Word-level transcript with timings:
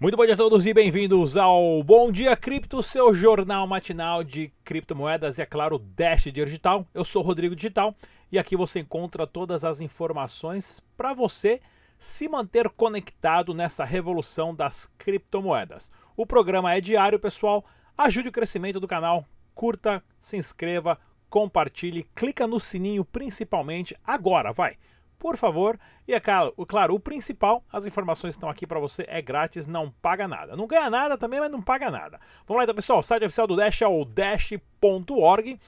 Muito 0.00 0.16
bom 0.16 0.24
dia 0.24 0.34
a 0.34 0.36
todos 0.36 0.64
e 0.64 0.72
bem-vindos 0.72 1.36
ao 1.36 1.82
Bom 1.82 2.12
Dia 2.12 2.36
Cripto, 2.36 2.80
seu 2.84 3.12
jornal 3.12 3.66
matinal 3.66 4.22
de 4.22 4.52
criptomoedas 4.62 5.38
e, 5.38 5.42
é 5.42 5.44
claro, 5.44 5.76
Dash 5.76 6.30
Digital. 6.32 6.86
Eu 6.94 7.04
sou 7.04 7.20
Rodrigo 7.20 7.56
Digital 7.56 7.92
e 8.30 8.38
aqui 8.38 8.56
você 8.56 8.78
encontra 8.78 9.26
todas 9.26 9.64
as 9.64 9.80
informações 9.80 10.80
para 10.96 11.12
você 11.12 11.60
se 11.98 12.28
manter 12.28 12.68
conectado 12.68 13.52
nessa 13.52 13.84
revolução 13.84 14.54
das 14.54 14.88
criptomoedas. 14.96 15.90
O 16.16 16.24
programa 16.24 16.72
é 16.72 16.80
diário, 16.80 17.18
pessoal. 17.18 17.64
Ajude 17.96 18.28
o 18.28 18.32
crescimento 18.32 18.78
do 18.78 18.86
canal, 18.86 19.26
curta, 19.52 20.00
se 20.16 20.36
inscreva, 20.36 20.96
compartilhe, 21.28 22.08
clica 22.14 22.46
no 22.46 22.60
sininho 22.60 23.04
principalmente 23.04 23.96
agora, 24.04 24.52
vai 24.52 24.76
por 25.18 25.36
favor. 25.36 25.78
E 26.06 26.14
é 26.14 26.20
claro, 26.20 26.52
claro, 26.66 26.94
o 26.94 27.00
principal, 27.00 27.64
as 27.72 27.86
informações 27.86 28.34
estão 28.34 28.48
aqui 28.48 28.66
para 28.66 28.78
você, 28.78 29.04
é 29.08 29.20
grátis, 29.20 29.66
não 29.66 29.90
paga 29.90 30.28
nada. 30.28 30.56
Não 30.56 30.66
ganha 30.66 30.88
nada 30.88 31.18
também, 31.18 31.40
mas 31.40 31.50
não 31.50 31.60
paga 31.60 31.90
nada. 31.90 32.20
Vamos 32.46 32.58
lá 32.58 32.64
então, 32.64 32.74
pessoal. 32.74 33.00
O 33.00 33.02
site 33.02 33.24
oficial 33.24 33.46
do 33.46 33.56
Dash 33.56 33.82
é 33.82 33.88
o 33.88 34.04
dash.org. 34.04 35.58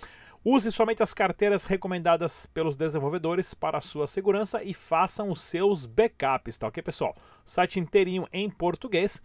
Use 0.42 0.72
somente 0.72 1.02
as 1.02 1.12
carteiras 1.12 1.66
recomendadas 1.66 2.46
pelos 2.46 2.74
desenvolvedores 2.74 3.52
para 3.52 3.78
sua 3.78 4.06
segurança 4.06 4.62
e 4.62 4.72
façam 4.72 5.28
os 5.28 5.42
seus 5.42 5.84
backups, 5.84 6.56
tá 6.56 6.66
ok, 6.66 6.82
pessoal? 6.82 7.14
Site 7.44 7.78
inteirinho 7.78 8.26
em 8.32 8.48
português. 8.48 9.20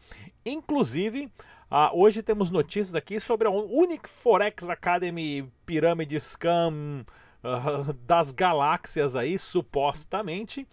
Inclusive, 0.45 1.31
uh, 1.71 1.97
hoje 1.97 2.21
temos 2.21 2.51
notícias 2.51 2.97
aqui 2.97 3.17
sobre 3.17 3.47
a 3.47 3.51
Unique 3.51 4.09
Forex 4.09 4.69
Academy 4.69 5.49
Pyramid 5.65 6.19
Scam 6.19 7.05
das 8.05 8.31
galáxias 8.31 9.15
aí, 9.15 9.37
supostamente, 9.37 10.67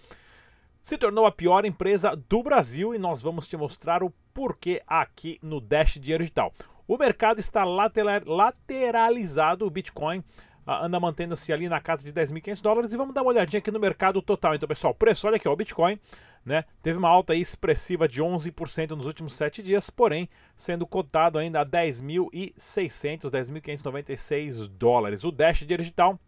se 0.83 0.99
tornou 0.99 1.27
a 1.27 1.33
pior 1.33 1.65
empresa 1.65 2.17
do 2.29 2.43
Brasil 2.43 2.95
e 2.95 2.99
nós 2.99 3.23
vamos 3.23 3.47
te 3.47 3.57
mostrar 3.57 4.03
o 4.03 4.13
porquê 4.35 4.83
aqui 4.87 5.39
no 5.43 5.61
Dash 5.61 5.99
Dinheiro 6.01 6.25
Digital. 6.25 6.53
O 6.89 6.97
mercado 6.97 7.39
está 7.39 7.65
lateralizado, 7.65 9.65
o 9.65 9.71
Bitcoin 9.71 10.19
uh, 10.19 10.73
anda 10.83 10.99
mantendo-se 10.99 11.53
ali 11.53 11.69
na 11.69 11.81
casa 11.81 12.05
de 12.05 12.13
10.500 12.13 12.61
dólares 12.61 12.93
e 12.93 12.97
vamos 12.97 13.15
dar 13.15 13.23
uma 13.23 13.31
olhadinha 13.31 13.59
aqui 13.59 13.71
no 13.71 13.79
mercado 13.79 14.21
total. 14.21 14.55
Então, 14.55 14.69
pessoal, 14.69 14.93
preço, 14.93 15.27
olha 15.27 15.37
aqui, 15.37 15.49
ó, 15.49 15.53
o 15.53 15.57
Bitcoin 15.57 15.99
né, 16.45 16.65
teve 16.83 16.99
uma 16.99 17.09
alta 17.09 17.37
expressiva 17.37 18.09
de 18.09 18.21
11% 18.21 18.91
nos 18.91 19.07
últimos 19.07 19.35
7 19.35 19.63
dias, 19.63 19.89
porém 19.89 20.29
sendo 20.57 20.85
cotado 20.85 21.39
ainda 21.39 21.61
a 21.61 21.67
10.600, 21.67 23.31
10.596 23.31 24.67
dólares. 24.67 25.23
O 25.23 25.31
Dash 25.31 25.61
Digital 25.61 26.19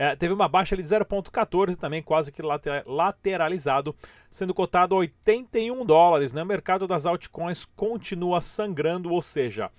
é, 0.00 0.14
teve 0.14 0.32
uma 0.32 0.46
baixa 0.46 0.76
de 0.76 0.82
0,14 0.84 1.74
também, 1.74 2.00
quase 2.00 2.30
que 2.30 2.40
lateralizado, 2.86 3.96
sendo 4.30 4.54
cotado 4.54 4.94
a 4.94 4.98
81 4.98 5.84
dólares. 5.84 6.32
Né? 6.32 6.40
O 6.40 6.46
mercado 6.46 6.86
das 6.86 7.04
altcoins 7.04 7.64
continua 7.74 8.40
sangrando, 8.40 9.10
ou 9.10 9.20
seja, 9.20 9.72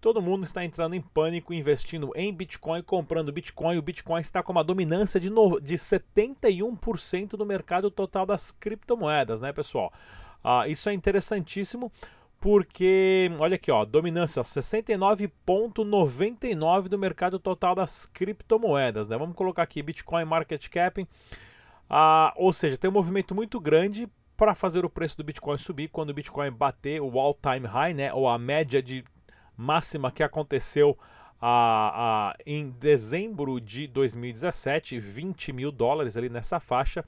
todo 0.00 0.20
mundo 0.20 0.42
está 0.42 0.64
entrando 0.64 0.96
em 0.96 1.00
pânico, 1.00 1.54
investindo 1.54 2.10
em 2.16 2.34
Bitcoin, 2.34 2.82
comprando 2.82 3.30
Bitcoin. 3.30 3.78
O 3.78 3.82
Bitcoin 3.82 4.20
está 4.20 4.42
com 4.42 4.50
uma 4.50 4.64
dominância 4.64 5.20
de, 5.20 5.30
no... 5.30 5.60
de 5.60 5.76
71% 5.76 7.36
do 7.36 7.46
mercado 7.46 7.88
total 7.88 8.26
das 8.26 8.50
criptomoedas, 8.50 9.40
né, 9.40 9.52
pessoal? 9.52 9.92
Ah, 10.42 10.66
isso 10.66 10.88
é 10.88 10.92
interessantíssimo 10.92 11.92
porque, 12.42 13.30
olha 13.38 13.54
aqui, 13.54 13.70
ó, 13.70 13.84
dominância, 13.84 14.42
69,99 14.42 16.88
do 16.88 16.98
mercado 16.98 17.38
total 17.38 17.76
das 17.76 18.04
criptomoedas, 18.04 19.06
né? 19.06 19.16
Vamos 19.16 19.36
colocar 19.36 19.62
aqui 19.62 19.80
Bitcoin 19.80 20.24
Market 20.24 20.68
Cap, 20.68 21.08
ah, 21.88 22.34
ou 22.36 22.52
seja, 22.52 22.76
tem 22.76 22.90
um 22.90 22.92
movimento 22.92 23.32
muito 23.32 23.60
grande 23.60 24.08
para 24.36 24.56
fazer 24.56 24.84
o 24.84 24.90
preço 24.90 25.16
do 25.16 25.22
Bitcoin 25.22 25.56
subir 25.56 25.86
quando 25.86 26.10
o 26.10 26.14
Bitcoin 26.14 26.50
bater 26.50 27.00
o 27.00 27.16
all-time 27.20 27.64
high, 27.64 27.94
né? 27.94 28.12
Ou 28.12 28.28
a 28.28 28.36
média 28.36 28.82
de 28.82 29.04
máxima 29.56 30.10
que 30.10 30.24
aconteceu 30.24 30.98
ah, 31.40 31.92
ah, 31.94 32.34
em 32.44 32.70
dezembro 32.70 33.60
de 33.60 33.86
2017, 33.86 34.98
20 34.98 35.52
mil 35.52 35.70
dólares 35.70 36.16
ali 36.16 36.28
nessa 36.28 36.58
faixa. 36.58 37.04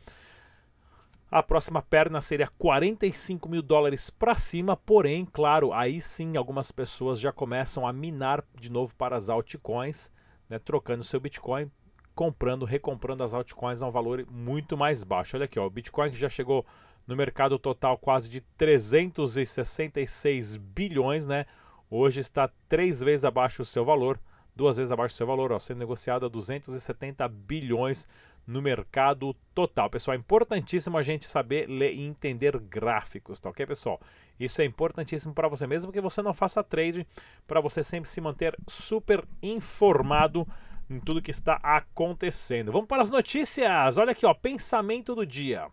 A 1.34 1.42
próxima 1.42 1.82
perna 1.82 2.20
seria 2.20 2.46
45 2.46 3.48
mil 3.48 3.60
dólares 3.60 4.08
para 4.08 4.36
cima, 4.36 4.76
porém, 4.76 5.24
claro, 5.24 5.72
aí 5.72 6.00
sim 6.00 6.36
algumas 6.36 6.70
pessoas 6.70 7.18
já 7.18 7.32
começam 7.32 7.84
a 7.84 7.92
minar 7.92 8.44
de 8.54 8.70
novo 8.70 8.94
para 8.94 9.16
as 9.16 9.28
altcoins, 9.28 10.12
né, 10.48 10.60
trocando 10.60 11.02
seu 11.02 11.18
Bitcoin, 11.18 11.68
comprando, 12.14 12.64
recomprando 12.64 13.24
as 13.24 13.34
altcoins 13.34 13.82
a 13.82 13.88
um 13.88 13.90
valor 13.90 14.24
muito 14.30 14.76
mais 14.76 15.02
baixo. 15.02 15.36
Olha 15.36 15.46
aqui, 15.46 15.58
ó, 15.58 15.66
o 15.66 15.70
Bitcoin 15.70 16.12
que 16.12 16.16
já 16.16 16.28
chegou 16.28 16.64
no 17.04 17.16
mercado 17.16 17.58
total 17.58 17.98
quase 17.98 18.30
de 18.30 18.40
366 18.56 20.56
bilhões, 20.56 21.26
né? 21.26 21.46
Hoje 21.90 22.20
está 22.20 22.48
três 22.68 23.00
vezes 23.00 23.24
abaixo 23.24 23.62
do 23.62 23.64
seu 23.64 23.84
valor, 23.84 24.20
duas 24.54 24.76
vezes 24.76 24.92
abaixo 24.92 25.16
do 25.16 25.18
seu 25.18 25.26
valor, 25.26 25.50
ó, 25.50 25.58
sendo 25.58 25.78
negociado 25.78 26.26
a 26.26 26.28
270 26.28 27.26
bilhões 27.26 28.06
no 28.46 28.60
mercado 28.60 29.34
total. 29.54 29.88
Pessoal, 29.88 30.14
é 30.14 30.18
importantíssimo 30.18 30.98
a 30.98 31.02
gente 31.02 31.26
saber 31.26 31.68
ler 31.68 31.94
e 31.94 32.04
entender 32.04 32.58
gráficos, 32.58 33.40
tá 33.40 33.48
ok, 33.48 33.66
pessoal? 33.66 34.00
Isso 34.38 34.60
é 34.60 34.64
importantíssimo 34.64 35.32
para 35.32 35.48
você 35.48 35.66
mesmo 35.66 35.92
que 35.92 36.00
você 36.00 36.20
não 36.22 36.34
faça 36.34 36.62
trade, 36.62 37.06
para 37.46 37.60
você 37.60 37.82
sempre 37.82 38.08
se 38.08 38.20
manter 38.20 38.56
super 38.68 39.26
informado 39.42 40.46
em 40.88 41.00
tudo 41.00 41.22
que 41.22 41.30
está 41.30 41.54
acontecendo. 41.62 42.72
Vamos 42.72 42.88
para 42.88 43.02
as 43.02 43.10
notícias. 43.10 43.96
Olha 43.96 44.12
aqui, 44.12 44.26
ó, 44.26 44.34
pensamento 44.34 45.14
do 45.14 45.24
dia. 45.24 45.68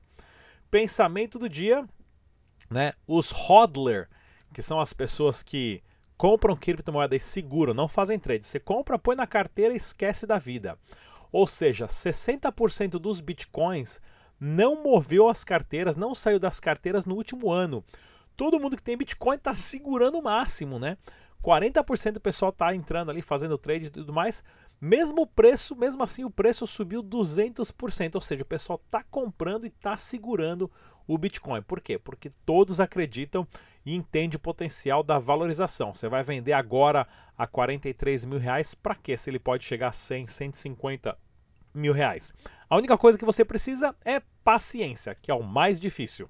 Pensamento 0.70 1.38
do 1.38 1.50
dia, 1.50 1.86
né? 2.70 2.94
Os 3.06 3.31
hodler, 3.31 4.08
que 4.54 4.62
são 4.62 4.80
as 4.80 4.94
pessoas 4.94 5.44
que 5.44 5.84
compram 6.16 6.56
criptomoedas 6.56 7.22
e 7.22 7.26
seguram, 7.26 7.74
não 7.74 7.88
fazem 7.88 8.18
trade. 8.20 8.46
Você 8.46 8.60
compra, 8.60 8.98
põe 8.98 9.16
na 9.16 9.28
carteira 9.28 9.74
e 9.74 9.78
esquece 9.78 10.26
da 10.26 10.38
vida. 10.38 10.78
Ou 11.31 11.47
seja, 11.47 11.88
60% 11.88 12.92
dos 12.92 13.22
bitcoins 13.22 14.00
não 14.40 14.81
moveu 14.81 15.30
as 15.30 15.44
carteiras, 15.44 15.96
não 15.96 16.16
saiu 16.16 16.40
das 16.40 16.59
carteiras 16.59 17.06
no 17.06 17.16
último 17.16 17.51
ano. 17.51 17.83
Todo 18.36 18.60
mundo 18.60 18.75
que 18.75 18.81
tem 18.81 18.98
Bitcoin 18.98 19.36
está 19.36 19.54
segurando 19.54 20.18
o 20.18 20.24
máximo, 20.24 20.80
né? 20.80 20.98
40% 21.44 22.13
do 22.13 22.19
pessoal 22.19 22.50
está 22.50 22.74
entrando 22.74 23.12
ali, 23.12 23.22
fazendo 23.22 23.57
trade 23.57 23.86
e 23.86 23.89
tudo 23.92 24.12
mais. 24.12 24.44
Mesmo 24.83 25.22
o 25.22 25.28
preço, 25.28 25.75
mesmo 25.75 26.01
assim, 26.01 26.24
o 26.24 26.31
preço 26.31 26.66
subiu 26.66 27.04
200%. 27.04 28.16
Ou 28.16 28.22
seja, 28.22 28.42
o 28.42 28.45
pessoal 28.45 28.81
está 28.83 29.04
comprando 29.04 29.66
e 29.66 29.68
está 29.68 29.95
segurando 29.95 30.72
o 31.07 31.19
Bitcoin. 31.19 31.62
Por 31.62 31.80
quê? 31.80 32.00
Porque 32.00 32.31
todos 32.44 32.80
acreditam 32.80 33.48
e 33.86 33.94
entendem 33.94 34.38
o 34.38 34.39
potencial 34.39 35.04
da 35.04 35.19
valorização. 35.19 35.94
Você 35.94 36.10
vai 36.10 36.24
vender 36.24 36.54
agora 36.54 37.07
a 37.38 37.45
43 37.45 38.25
mil 38.25 38.39
reais, 38.39 38.74
para 38.74 38.95
quê? 38.95 39.16
Se 39.16 39.30
ele 39.30 39.39
pode 39.39 39.66
chegar 39.66 39.89
a 39.89 39.94
100, 39.94 40.25
150 40.25 41.16
mil 41.74 41.94
reais. 41.94 42.33
A 42.68 42.75
única 42.75 42.98
coisa 42.98 43.19
que 43.19 43.25
você 43.25 43.45
precisa 43.45 43.95
é 44.04 44.19
paciência, 44.44 45.16
que 45.16 45.30
é 45.30 45.33
o 45.33 45.44
mais 45.44 45.80
difícil. 45.80 46.28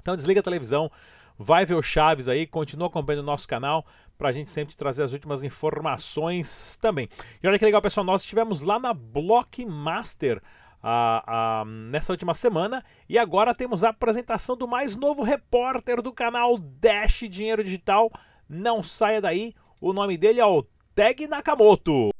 Então 0.00 0.16
desliga 0.16 0.40
a 0.40 0.42
televisão, 0.42 0.90
vai 1.38 1.64
ver 1.64 1.74
o 1.74 1.82
Chaves 1.82 2.28
aí, 2.28 2.46
continua 2.46 2.88
acompanhando 2.88 3.22
o 3.22 3.26
nosso 3.26 3.48
canal 3.48 3.84
para 4.16 4.28
a 4.28 4.32
gente 4.32 4.50
sempre 4.50 4.76
trazer 4.76 5.02
as 5.02 5.12
últimas 5.12 5.42
informações 5.42 6.78
também. 6.80 7.08
E 7.42 7.48
olha 7.48 7.58
que 7.58 7.64
legal, 7.64 7.82
pessoal, 7.82 8.04
nós 8.04 8.22
estivemos 8.22 8.60
lá 8.60 8.78
na 8.78 8.94
Blockmaster 8.94 10.40
uh, 10.82 11.64
nessa 11.64 12.12
última 12.12 12.34
semana. 12.34 12.84
E 13.08 13.18
agora 13.18 13.54
temos 13.54 13.84
a 13.84 13.90
apresentação 13.90 14.56
do 14.56 14.68
mais 14.68 14.96
novo 14.96 15.22
repórter 15.22 16.02
do 16.02 16.12
canal 16.12 16.58
Dash 16.58 17.24
Dinheiro 17.28 17.64
Digital. 17.64 18.10
Não 18.48 18.82
saia 18.82 19.20
daí, 19.20 19.54
o 19.80 19.92
nome 19.92 20.16
dele 20.16 20.40
é 20.40 20.46
o 20.46 20.64
Tag 20.94 21.26
Nakamoto. 21.26 22.11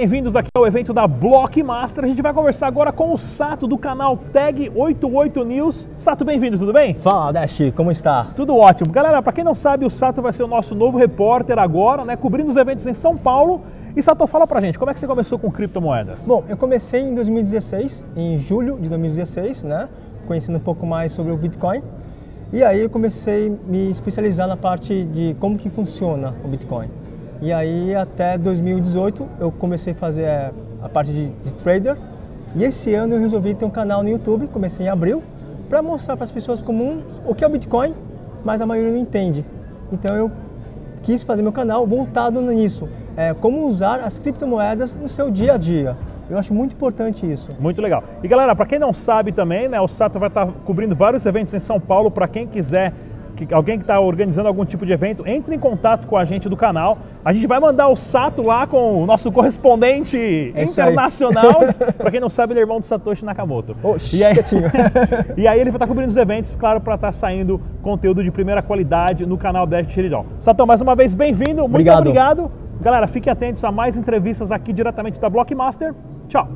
Bem-vindos 0.00 0.34
aqui 0.34 0.48
ao 0.54 0.66
evento 0.66 0.94
da 0.94 1.06
Blockmaster. 1.06 2.02
A 2.02 2.06
gente 2.06 2.22
vai 2.22 2.32
conversar 2.32 2.68
agora 2.68 2.90
com 2.90 3.12
o 3.12 3.18
Sato 3.18 3.66
do 3.66 3.76
canal 3.76 4.16
Tag 4.16 4.72
88 4.74 5.44
News. 5.44 5.90
Sato, 5.94 6.24
bem-vindo, 6.24 6.58
tudo 6.58 6.72
bem? 6.72 6.94
Fala, 6.94 7.30
Dash, 7.30 7.58
como 7.76 7.90
está? 7.90 8.28
Tudo 8.34 8.56
ótimo. 8.56 8.90
Galera, 8.90 9.20
para 9.20 9.34
quem 9.34 9.44
não 9.44 9.54
sabe, 9.54 9.84
o 9.84 9.90
Sato 9.90 10.22
vai 10.22 10.32
ser 10.32 10.42
o 10.42 10.46
nosso 10.46 10.74
novo 10.74 10.96
repórter 10.96 11.58
agora, 11.58 12.02
né, 12.02 12.16
cobrindo 12.16 12.48
os 12.48 12.56
eventos 12.56 12.86
em 12.86 12.94
São 12.94 13.14
Paulo. 13.14 13.60
E 13.94 14.02
Sato, 14.02 14.26
fala 14.26 14.46
pra 14.46 14.58
gente, 14.58 14.78
como 14.78 14.90
é 14.90 14.94
que 14.94 15.00
você 15.00 15.06
começou 15.06 15.38
com 15.38 15.50
criptomoedas? 15.50 16.26
Bom, 16.26 16.44
eu 16.48 16.56
comecei 16.56 17.02
em 17.02 17.14
2016, 17.14 18.02
em 18.16 18.38
julho 18.38 18.78
de 18.80 18.88
2016, 18.88 19.64
né, 19.64 19.86
conhecendo 20.26 20.56
um 20.56 20.62
pouco 20.62 20.86
mais 20.86 21.12
sobre 21.12 21.30
o 21.30 21.36
Bitcoin. 21.36 21.82
E 22.54 22.64
aí 22.64 22.80
eu 22.80 22.88
comecei 22.88 23.48
a 23.48 23.70
me 23.70 23.90
especializar 23.90 24.48
na 24.48 24.56
parte 24.56 25.04
de 25.04 25.36
como 25.38 25.58
que 25.58 25.68
funciona 25.68 26.34
o 26.42 26.48
Bitcoin. 26.48 26.88
E 27.42 27.52
aí 27.52 27.94
até 27.94 28.36
2018 28.36 29.26
eu 29.40 29.50
comecei 29.50 29.92
a 29.92 29.96
fazer 29.96 30.22
é, 30.22 30.52
a 30.82 30.88
parte 30.88 31.10
de, 31.10 31.28
de 31.28 31.50
trader. 31.62 31.96
E 32.54 32.64
esse 32.64 32.92
ano 32.94 33.14
eu 33.14 33.20
resolvi 33.20 33.54
ter 33.54 33.64
um 33.64 33.70
canal 33.70 34.02
no 34.02 34.08
YouTube, 34.08 34.46
comecei 34.48 34.86
em 34.86 34.88
abril, 34.88 35.22
para 35.68 35.80
mostrar 35.80 36.16
para 36.16 36.24
as 36.24 36.30
pessoas 36.30 36.62
comuns 36.62 37.02
o 37.24 37.34
que 37.34 37.44
é 37.44 37.46
o 37.46 37.50
Bitcoin, 37.50 37.94
mas 38.44 38.60
a 38.60 38.66
maioria 38.66 38.92
não 38.92 38.98
entende. 38.98 39.44
Então 39.92 40.14
eu 40.14 40.30
quis 41.02 41.22
fazer 41.22 41.42
meu 41.42 41.52
canal 41.52 41.86
voltado 41.86 42.40
nisso, 42.42 42.88
é, 43.16 43.32
como 43.32 43.66
usar 43.66 44.00
as 44.00 44.18
criptomoedas 44.18 44.94
no 44.94 45.08
seu 45.08 45.30
dia 45.30 45.54
a 45.54 45.56
dia. 45.56 45.96
Eu 46.28 46.38
acho 46.38 46.54
muito 46.54 46.74
importante 46.74 47.30
isso. 47.30 47.48
Muito 47.58 47.82
legal. 47.82 48.04
E 48.22 48.28
galera, 48.28 48.54
para 48.54 48.64
quem 48.64 48.78
não 48.78 48.92
sabe 48.92 49.32
também, 49.32 49.68
né, 49.68 49.80
o 49.80 49.88
Sato 49.88 50.18
vai 50.18 50.28
estar 50.28 50.46
tá 50.46 50.52
cobrindo 50.64 50.94
vários 50.94 51.26
eventos 51.26 51.52
em 51.52 51.58
São 51.58 51.80
Paulo. 51.80 52.08
Para 52.08 52.28
quem 52.28 52.46
quiser 52.46 52.92
que, 53.30 53.52
alguém 53.52 53.78
que 53.78 53.84
está 53.84 53.98
organizando 54.00 54.48
algum 54.48 54.64
tipo 54.64 54.84
de 54.84 54.92
evento, 54.92 55.26
entre 55.26 55.54
em 55.54 55.58
contato 55.58 56.06
com 56.06 56.16
a 56.16 56.24
gente 56.24 56.48
do 56.48 56.56
canal. 56.56 56.98
A 57.24 57.32
gente 57.32 57.46
vai 57.46 57.60
mandar 57.60 57.88
o 57.88 57.96
Sato 57.96 58.42
lá 58.42 58.66
com 58.66 59.02
o 59.02 59.06
nosso 59.06 59.30
correspondente 59.32 60.52
é 60.54 60.64
internacional. 60.64 61.60
para 61.96 62.10
quem 62.10 62.20
não 62.20 62.28
sabe, 62.28 62.52
ele 62.52 62.60
é 62.60 62.62
irmão 62.62 62.80
do 62.80 62.86
Satoshi 62.86 63.24
Nakamoto. 63.24 63.76
Oh, 63.82 63.96
e, 64.12 64.24
aí, 64.24 64.36
e 65.36 65.48
aí 65.48 65.60
ele 65.60 65.70
vai 65.70 65.76
estar 65.76 65.86
tá 65.86 65.86
cobrindo 65.86 66.08
os 66.08 66.16
eventos, 66.16 66.50
claro, 66.58 66.80
para 66.80 66.94
estar 66.94 67.08
tá 67.08 67.12
saindo 67.12 67.60
conteúdo 67.82 68.22
de 68.22 68.30
primeira 68.30 68.62
qualidade 68.62 69.26
no 69.26 69.38
canal 69.38 69.66
Dash 69.66 69.90
Chiridol. 69.90 70.26
Satão, 70.38 70.66
mais 70.66 70.80
uma 70.80 70.94
vez, 70.94 71.14
bem-vindo. 71.14 71.62
Muito 71.62 71.70
obrigado. 71.70 72.00
obrigado. 72.00 72.52
Galera, 72.80 73.06
fiquem 73.06 73.30
atentos 73.30 73.62
a 73.62 73.70
mais 73.70 73.96
entrevistas 73.96 74.50
aqui 74.50 74.72
diretamente 74.72 75.20
da 75.20 75.28
Blockmaster. 75.28 75.94
Tchau. 76.28 76.48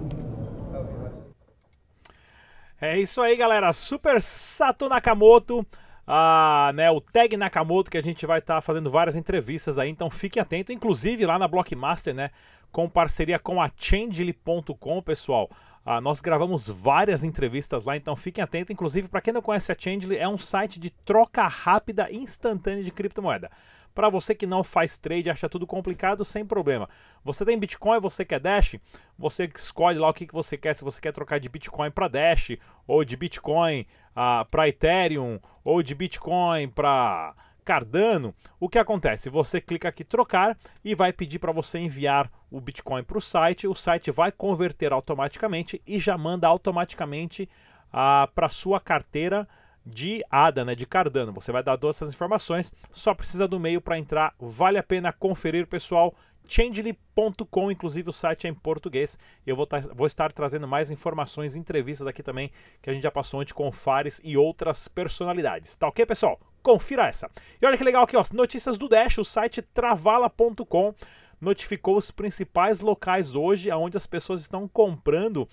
É 2.81 2.99
isso 2.99 3.21
aí, 3.21 3.37
galera. 3.37 3.73
Super 3.73 4.21
Sato 4.21 4.89
Nakamoto 4.89 5.67
a, 6.07 6.73
né, 6.75 6.91
o 6.91 7.01
Tag 7.01 7.37
Nakamoto, 7.37 7.91
que 7.91 7.99
a 7.99 8.03
gente 8.03 8.27
vai 8.27 8.39
estar 8.39 8.57
tá 8.57 8.61
fazendo 8.61 8.91
várias 8.91 9.17
entrevistas 9.17 9.79
aí, 9.79 9.89
então 9.89 10.11
fique 10.11 10.39
atento, 10.39 10.73
inclusive 10.73 11.25
lá 11.25 11.39
na 11.39 11.49
Blockmaster, 11.49 12.15
né, 12.15 12.31
com 12.71 12.89
parceria 12.89 13.39
com 13.39 13.61
a 13.61 13.71
Changely.com, 13.75 15.03
pessoal. 15.03 15.51
Ah, 15.87 16.01
nós 16.01 16.23
gravamos 16.23 16.67
várias 16.67 17.25
entrevistas 17.25 17.85
lá, 17.85 17.95
então 17.95 18.17
fiquem 18.17 18.43
atentos. 18.43 18.71
Inclusive, 18.71 19.07
para 19.07 19.21
quem 19.21 19.35
não 19.35 19.43
conhece 19.43 19.71
a 19.71 19.77
Changely, 19.79 20.17
é 20.17 20.27
um 20.27 20.39
site 20.39 20.81
de 20.81 20.89
troca 20.89 21.47
rápida 21.47 22.11
instantânea 22.11 22.83
de 22.83 22.91
criptomoeda. 22.91 23.51
Para 23.95 24.09
você 24.09 24.35
que 24.35 24.47
não 24.47 24.65
faz 24.65 24.99
trade, 24.99 25.31
acha 25.31 25.49
tudo 25.49 25.67
complicado, 25.67 26.25
sem 26.25 26.45
problema. 26.45 26.89
Você 27.25 27.45
tem 27.45 27.59
Bitcoin, 27.59 28.01
você 28.01 28.25
quer 28.25 28.41
Dash, 28.41 28.77
você 29.17 29.51
escolhe 29.57 29.99
lá 29.99 30.09
o 30.09 30.15
que, 30.15 30.27
que 30.27 30.35
você 30.35 30.59
quer, 30.59 30.75
se 30.75 30.83
você 30.83 31.01
quer 31.01 31.13
trocar 31.13 31.39
de 31.39 31.49
Bitcoin 31.49 31.91
para 31.91 32.09
Dash, 32.09 32.57
ou 32.87 33.05
de 33.05 33.17
Bitcoin 33.17 33.87
ah, 34.15 34.45
para 34.51 34.69
Ethereum, 34.69 35.39
ou 35.63 35.83
de 35.83 35.95
Bitcoin 35.95 36.69
para 36.69 37.35
Cardano, 37.65 38.35
o 38.61 38.69
que 38.69 38.79
acontece? 38.79 39.31
Você 39.31 39.61
clica 39.61 39.89
aqui 39.89 40.05
trocar 40.05 40.59
e 40.85 40.95
vai 40.95 41.13
pedir 41.13 41.39
para 41.39 41.53
você 41.53 41.79
enviar 41.79 42.31
o 42.51 42.61
Bitcoin 42.61 43.03
para 43.03 43.19
o 43.19 43.23
site. 43.23 43.67
O 43.67 43.75
site 43.75 44.11
vai 44.11 44.31
converter 44.31 44.93
automaticamente 44.93 45.81
e 45.87 45.99
já 45.99 46.19
manda 46.19 46.47
automaticamente 46.47 47.49
uh, 47.89 48.31
para 48.35 48.49
sua 48.49 48.81
carteira 48.81 49.49
de 49.85 50.25
ADA, 50.31 50.65
né, 50.65 50.75
de 50.75 50.87
Cardano. 50.87 51.33
Você 51.33 51.53
vai 51.53 51.63
dar 51.63 51.77
todas 51.77 51.97
essas 51.97 52.11
informações, 52.11 52.73
só 52.93 53.15
precisa 53.15 53.47
do 53.47 53.61
meio 53.61 53.81
para 53.81 53.99
entrar. 53.99 54.35
Vale 54.39 54.79
a 54.79 54.83
pena 54.83 55.13
conferir, 55.13 55.67
pessoal. 55.67 56.15
Changely.com, 56.47 57.71
inclusive 57.71 58.11
o 58.11 58.13
site 58.13 58.47
é 58.47 58.51
em 58.51 58.55
português. 58.55 59.19
Eu 59.47 59.57
vou, 59.57 59.67
vou, 59.95 60.07
estar 60.07 60.31
trazendo 60.33 60.69
mais 60.69 60.91
informações, 60.91 61.57
entrevistas 61.57 62.07
aqui 62.07 62.23
também, 62.23 62.51
que 62.83 62.91
a 62.91 62.93
gente 62.93 63.03
já 63.03 63.11
passou 63.11 63.41
ontem 63.41 63.55
com 63.55 63.69
o 63.69 63.73
Fares 63.73 64.21
e 64.23 64.37
outras 64.37 64.87
personalidades. 64.87 65.75
Tá 65.75 65.89
ok, 65.89 66.05
pessoal? 66.05 66.39
Confira 66.63 67.07
essa. 67.07 67.31
E 67.61 67.67
olha 67.67 67.77
que 67.79 67.85
legal 67.85 68.05
aqui, 68.05 68.17
ó, 68.17 68.23
notícias 68.33 68.77
do 68.77 68.89
Dash, 68.89 69.19
o 69.19 69.25
site 69.25 69.63
travala.com 69.63 70.95
notificou 71.41 71.97
os 71.97 72.11
principais 72.11 72.81
locais 72.81 73.35
hoje 73.35 73.71
onde 73.71 73.97
as 73.97 74.07
pessoas 74.07 74.41
estão 74.41 74.67
comprando 74.67 75.49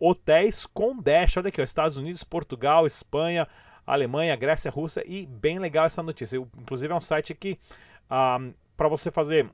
hotéis 0.00 0.66
com 0.66 0.96
Dash. 0.96 1.36
Olha 1.36 1.48
aqui, 1.48 1.60
ó, 1.60 1.64
Estados 1.64 1.96
Unidos, 1.96 2.22
Portugal, 2.22 2.86
Espanha, 2.86 3.48
Alemanha, 3.86 4.36
Grécia, 4.36 4.70
Rússia 4.70 5.02
e 5.06 5.26
bem 5.26 5.58
legal 5.58 5.86
essa 5.86 6.02
notícia. 6.02 6.36
Eu, 6.36 6.48
inclusive 6.58 6.92
é 6.92 6.96
um 6.96 7.00
site 7.00 7.34
que 7.34 7.58
ah, 8.08 8.38
para 8.76 8.88
você 8.88 9.10
fazer 9.10 9.50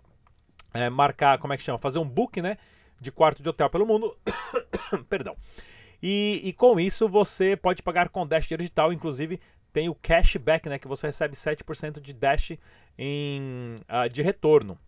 é, 0.72 0.88
marcar, 0.88 1.38
como 1.38 1.52
é 1.52 1.56
que 1.56 1.62
chama, 1.62 1.78
fazer 1.78 1.99
um 1.99 2.08
book, 2.08 2.40
né, 2.40 2.56
de 3.00 3.11
quarto 3.11 3.43
de 3.43 3.49
hotel 3.49 3.69
pelo 3.70 3.87
mundo. 3.87 4.17
Perdão. 5.08 5.37
E, 6.02 6.40
e, 6.44 6.52
com 6.52 6.81
isso 6.81 7.08
você 7.08 7.56
pode 7.56 7.82
pagar 7.82 8.08
com 8.08 8.26
Dash 8.26 8.46
digital, 8.46 8.93
inclusive 8.93 9.38
tem 9.73 9.88
o 9.88 9.94
cashback, 9.94 10.69
né, 10.69 10.78
que 10.78 10.88
você 10.88 11.06
recebe 11.06 11.34
7% 11.34 12.00
de 12.00 12.12
Dash 12.12 12.52
em, 12.99 13.76
uh, 13.88 14.08
de 14.08 14.23
retorno. 14.23 14.78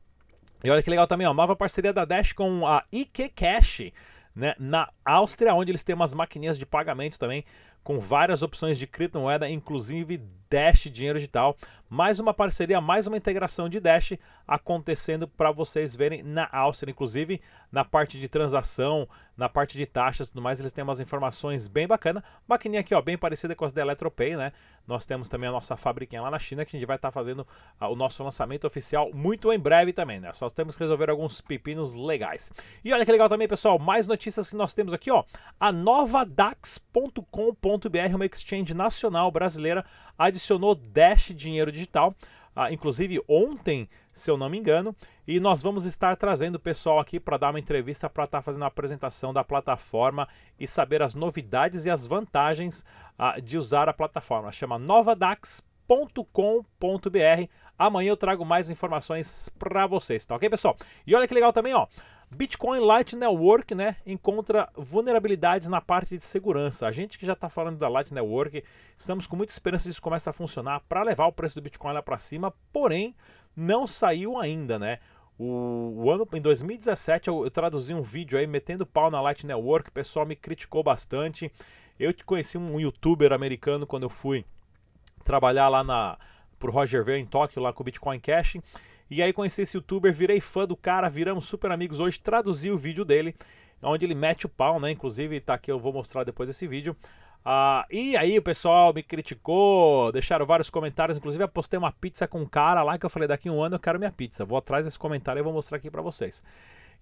E 0.64 0.70
olha 0.70 0.82
que 0.82 0.90
legal 0.90 1.06
também, 1.06 1.26
ó, 1.26 1.34
nova 1.34 1.54
parceria 1.54 1.92
da 1.92 2.04
Dash 2.04 2.32
com 2.32 2.66
a 2.66 2.84
IK 2.90 3.28
Cash 3.30 3.92
né, 4.34 4.54
na 4.58 4.88
Áustria, 5.04 5.54
onde 5.54 5.70
eles 5.70 5.82
têm 5.82 5.94
umas 5.94 6.14
maquininhas 6.14 6.58
de 6.58 6.66
pagamento 6.66 7.18
também 7.18 7.44
com 7.82 7.98
várias 7.98 8.42
opções 8.42 8.78
de 8.78 8.86
criptomoeda, 8.86 9.48
inclusive 9.48 10.22
Dash 10.52 10.82
Dinheiro 10.90 11.18
Digital. 11.18 11.56
Mais 11.88 12.20
uma 12.20 12.34
parceria, 12.34 12.80
mais 12.80 13.06
uma 13.06 13.16
integração 13.16 13.70
de 13.70 13.80
Dash 13.80 14.12
acontecendo 14.46 15.26
para 15.26 15.50
vocês 15.50 15.96
verem 15.96 16.22
na 16.22 16.48
Áustria, 16.52 16.90
inclusive 16.90 17.40
na 17.70 17.84
parte 17.84 18.18
de 18.18 18.28
transação, 18.28 19.08
na 19.36 19.48
parte 19.48 19.76
de 19.78 19.86
taxas 19.86 20.26
e 20.26 20.30
tudo 20.30 20.42
mais, 20.42 20.60
eles 20.60 20.72
têm 20.72 20.84
umas 20.84 21.00
informações 21.00 21.68
bem 21.68 21.86
bacanas. 21.86 22.22
Maquininha 22.46 22.80
aqui, 22.80 22.94
ó, 22.94 23.00
bem 23.00 23.16
parecida 23.16 23.54
com 23.54 23.64
as 23.64 23.72
da 23.72 23.80
Eletropay, 23.82 24.36
né? 24.36 24.52
Nós 24.86 25.06
temos 25.06 25.28
também 25.28 25.48
a 25.48 25.52
nossa 25.52 25.76
fabriquinha 25.76 26.20
lá 26.20 26.30
na 26.30 26.38
China 26.38 26.64
que 26.64 26.76
a 26.76 26.78
gente 26.78 26.86
vai 26.86 26.96
estar 26.96 27.08
tá 27.08 27.12
fazendo 27.12 27.46
uh, 27.80 27.86
o 27.86 27.96
nosso 27.96 28.22
lançamento 28.22 28.66
oficial 28.66 29.10
muito 29.12 29.52
em 29.52 29.58
breve 29.58 29.92
também, 29.92 30.20
né? 30.20 30.32
Só 30.32 30.48
temos 30.50 30.76
que 30.76 30.82
resolver 30.82 31.08
alguns 31.08 31.40
pepinos 31.40 31.94
legais. 31.94 32.50
E 32.84 32.92
olha 32.92 33.04
que 33.04 33.12
legal 33.12 33.28
também, 33.28 33.48
pessoal, 33.48 33.78
mais 33.78 34.06
notícias 34.06 34.50
que 34.50 34.56
nós 34.56 34.74
temos 34.74 34.92
aqui, 34.92 35.10
ó. 35.10 35.24
A 35.58 35.72
nova 35.72 36.24
dax.com.br 36.24 37.22
Dash.br, 37.62 38.14
uma 38.14 38.26
exchange 38.26 38.74
nacional 38.74 39.30
brasileira, 39.30 39.84
adicionou 40.42 40.74
Dash 40.74 41.32
Dinheiro 41.34 41.70
Digital. 41.70 42.12
Uh, 42.54 42.70
inclusive 42.70 43.18
ontem, 43.26 43.88
se 44.12 44.30
eu 44.30 44.36
não 44.36 44.50
me 44.50 44.58
engano, 44.58 44.94
e 45.26 45.40
nós 45.40 45.62
vamos 45.62 45.86
estar 45.86 46.14
trazendo 46.16 46.56
o 46.56 46.60
pessoal 46.60 46.98
aqui 46.98 47.18
para 47.18 47.38
dar 47.38 47.48
uma 47.48 47.58
entrevista 47.58 48.10
para 48.10 48.24
estar 48.24 48.38
tá 48.38 48.42
fazendo 48.42 48.64
a 48.64 48.66
apresentação 48.66 49.32
da 49.32 49.42
plataforma 49.42 50.28
e 50.60 50.66
saber 50.66 51.00
as 51.00 51.14
novidades 51.14 51.86
e 51.86 51.90
as 51.90 52.06
vantagens 52.06 52.84
uh, 53.18 53.40
de 53.40 53.56
usar 53.56 53.88
a 53.88 53.94
plataforma. 53.94 54.52
Chama 54.52 54.78
novadax.com.br. 54.78 55.62
Amanhã 57.78 58.10
eu 58.10 58.16
trago 58.18 58.44
mais 58.44 58.68
informações 58.68 59.48
para 59.58 59.86
vocês, 59.86 60.26
tá 60.26 60.34
ok, 60.34 60.50
pessoal? 60.50 60.76
E 61.06 61.14
olha 61.14 61.26
que 61.26 61.34
legal 61.34 61.54
também, 61.54 61.72
ó. 61.72 61.86
Bitcoin 62.34 62.80
Light 62.80 63.14
Network 63.14 63.74
né, 63.74 63.96
encontra 64.06 64.68
vulnerabilidades 64.74 65.68
na 65.68 65.80
parte 65.80 66.16
de 66.16 66.24
segurança. 66.24 66.86
A 66.86 66.90
gente 66.90 67.18
que 67.18 67.26
já 67.26 67.34
está 67.34 67.48
falando 67.48 67.76
da 67.76 67.88
Light 67.88 68.12
Network, 68.12 68.64
estamos 68.96 69.26
com 69.26 69.36
muita 69.36 69.52
esperança 69.52 69.88
disso 69.88 70.00
começar 70.00 70.30
a 70.30 70.32
funcionar 70.32 70.80
para 70.88 71.02
levar 71.02 71.26
o 71.26 71.32
preço 71.32 71.56
do 71.56 71.62
Bitcoin 71.62 71.92
lá 71.92 72.02
para 72.02 72.16
cima, 72.16 72.52
porém 72.72 73.14
não 73.54 73.86
saiu 73.86 74.38
ainda, 74.38 74.78
né? 74.78 74.98
O, 75.38 76.04
o, 76.04 76.10
ano 76.10 76.26
em 76.32 76.40
2017 76.40 77.28
eu, 77.28 77.44
eu, 77.44 77.50
traduzi 77.50 77.92
um 77.92 78.02
vídeo 78.02 78.38
aí 78.38 78.46
metendo 78.46 78.86
pau 78.86 79.10
na 79.10 79.20
Light 79.20 79.44
Network, 79.46 79.90
o 79.90 79.92
pessoal 79.92 80.24
me 80.24 80.36
criticou 80.36 80.82
bastante. 80.82 81.52
Eu 81.98 82.14
conheci 82.24 82.56
um 82.56 82.80
youtuber 82.80 83.32
americano 83.32 83.86
quando 83.86 84.04
eu 84.04 84.10
fui 84.10 84.44
trabalhar 85.22 85.68
lá 85.68 85.84
na 85.84 86.18
pro 86.58 86.70
Roger 86.70 87.04
Ver 87.04 87.18
em 87.18 87.26
Tóquio 87.26 87.60
lá 87.60 87.72
com 87.72 87.82
o 87.82 87.84
Bitcoin 87.84 88.20
Cash. 88.20 88.56
E 89.12 89.22
aí 89.22 89.30
conheci 89.30 89.60
esse 89.60 89.76
youtuber, 89.76 90.10
virei 90.10 90.40
fã 90.40 90.66
do 90.66 90.74
cara, 90.74 91.06
viramos 91.06 91.44
super 91.44 91.70
amigos 91.70 92.00
hoje, 92.00 92.18
traduzi 92.18 92.70
o 92.70 92.78
vídeo 92.78 93.04
dele, 93.04 93.36
onde 93.82 94.06
ele 94.06 94.14
mete 94.14 94.46
o 94.46 94.48
pau, 94.48 94.80
né? 94.80 94.90
Inclusive 94.90 95.38
tá 95.38 95.52
aqui, 95.52 95.70
eu 95.70 95.78
vou 95.78 95.92
mostrar 95.92 96.24
depois 96.24 96.48
esse 96.48 96.66
vídeo. 96.66 96.96
Ah, 97.44 97.84
e 97.90 98.16
aí 98.16 98.38
o 98.38 98.42
pessoal 98.42 98.90
me 98.94 99.02
criticou, 99.02 100.10
deixaram 100.12 100.46
vários 100.46 100.70
comentários, 100.70 101.18
inclusive 101.18 101.44
eu 101.44 101.48
postei 101.48 101.78
uma 101.78 101.92
pizza 101.92 102.26
com 102.26 102.40
um 102.40 102.46
cara 102.46 102.82
lá 102.82 102.96
que 102.96 103.04
eu 103.04 103.10
falei, 103.10 103.28
daqui 103.28 103.50
um 103.50 103.62
ano 103.62 103.74
eu 103.74 103.80
quero 103.80 103.98
minha 103.98 104.10
pizza. 104.10 104.46
Vou 104.46 104.56
atrás 104.56 104.86
desse 104.86 104.98
comentário 104.98 105.40
e 105.40 105.42
vou 105.42 105.52
mostrar 105.52 105.76
aqui 105.76 105.90
para 105.90 106.00
vocês. 106.00 106.42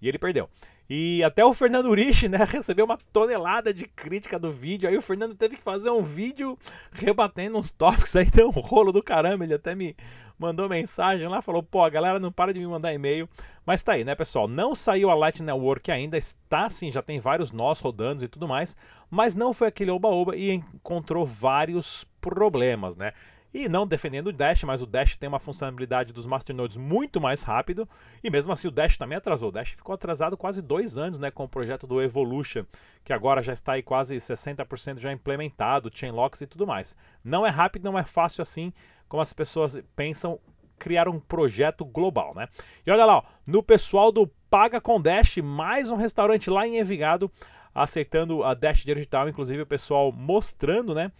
E 0.01 0.07
ele 0.07 0.17
perdeu. 0.17 0.49
E 0.89 1.23
até 1.23 1.45
o 1.45 1.53
Fernando 1.53 1.85
Urich, 1.85 2.27
né, 2.27 2.39
recebeu 2.43 2.83
uma 2.83 2.97
tonelada 3.13 3.73
de 3.73 3.85
crítica 3.85 4.37
do 4.37 4.51
vídeo. 4.51 4.89
Aí 4.89 4.97
o 4.97 5.01
Fernando 5.01 5.33
teve 5.35 5.55
que 5.55 5.61
fazer 5.61 5.89
um 5.89 6.03
vídeo 6.03 6.57
rebatendo 6.91 7.57
uns 7.57 7.71
tópicos. 7.71 8.13
Aí 8.15 8.25
deu 8.31 8.47
um 8.47 8.59
rolo 8.59 8.91
do 8.91 9.01
caramba. 9.01 9.45
Ele 9.45 9.53
até 9.53 9.73
me 9.73 9.95
mandou 10.37 10.67
mensagem 10.67 11.27
lá, 11.29 11.41
falou: 11.41 11.63
pô, 11.63 11.83
a 11.83 11.89
galera 11.89 12.19
não 12.19 12.29
para 12.29 12.53
de 12.53 12.59
me 12.59 12.67
mandar 12.67 12.93
e-mail. 12.93 13.29
Mas 13.65 13.83
tá 13.83 13.93
aí, 13.93 14.03
né, 14.03 14.15
pessoal? 14.15 14.47
Não 14.47 14.75
saiu 14.75 15.09
a 15.09 15.15
Light 15.15 15.41
Network 15.41 15.89
ainda, 15.91 16.17
está 16.17 16.69
sim, 16.69 16.91
já 16.91 17.01
tem 17.01 17.19
vários 17.19 17.51
nós 17.51 17.79
rodando 17.79 18.25
e 18.25 18.27
tudo 18.27 18.47
mais, 18.47 18.75
mas 19.09 19.35
não 19.35 19.53
foi 19.53 19.67
aquele 19.67 19.91
oba-oba 19.91 20.35
e 20.35 20.51
encontrou 20.51 21.25
vários 21.25 22.03
problemas, 22.19 22.95
né? 22.95 23.13
E 23.53 23.67
não 23.67 23.85
defendendo 23.85 24.27
o 24.27 24.33
Dash, 24.33 24.63
mas 24.63 24.81
o 24.81 24.85
Dash 24.85 25.17
tem 25.17 25.27
uma 25.27 25.39
funcionalidade 25.39 26.13
dos 26.13 26.25
masternodes 26.25 26.77
muito 26.77 27.19
mais 27.19 27.43
rápido. 27.43 27.87
E 28.23 28.29
mesmo 28.29 28.53
assim 28.53 28.67
o 28.67 28.71
Dash 28.71 28.97
também 28.97 29.17
atrasou. 29.17 29.49
O 29.49 29.51
Dash 29.51 29.71
ficou 29.71 29.93
atrasado 29.93 30.37
quase 30.37 30.61
dois 30.61 30.97
anos 30.97 31.19
né, 31.19 31.29
com 31.29 31.43
o 31.43 31.49
projeto 31.49 31.85
do 31.85 32.01
Evolution, 32.01 32.65
que 33.03 33.11
agora 33.11 33.41
já 33.41 33.53
está 33.53 33.73
aí 33.73 33.83
quase 33.83 34.15
60% 34.15 34.99
já 34.99 35.11
implementado, 35.11 35.91
chainlocks 35.93 36.41
e 36.41 36.47
tudo 36.47 36.65
mais. 36.65 36.95
Não 37.23 37.45
é 37.45 37.49
rápido, 37.49 37.83
não 37.83 37.99
é 37.99 38.03
fácil 38.03 38.41
assim 38.41 38.71
como 39.09 39.21
as 39.21 39.33
pessoas 39.33 39.81
pensam 39.95 40.39
criar 40.79 41.07
um 41.07 41.19
projeto 41.19 41.85
global, 41.85 42.33
né? 42.33 42.47
E 42.85 42.89
olha 42.89 43.05
lá, 43.05 43.17
ó, 43.17 43.23
no 43.45 43.61
pessoal 43.61 44.11
do 44.11 44.25
Paga 44.49 44.81
com 44.81 44.99
Dash, 44.99 45.37
mais 45.37 45.91
um 45.91 45.95
restaurante 45.95 46.49
lá 46.49 46.65
em 46.65 46.79
Envigado 46.79 47.31
aceitando 47.73 48.43
a 48.43 48.53
Dash 48.53 48.83
Digital, 48.83 49.29
inclusive 49.29 49.61
o 49.61 49.65
pessoal 49.65 50.11
mostrando, 50.11 50.93
né? 50.93 51.11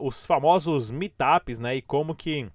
Os 0.00 0.26
famosos 0.26 0.90
meetups, 0.90 1.58
né? 1.58 1.76
E 1.76 1.82
como 1.82 2.14
que 2.14 2.48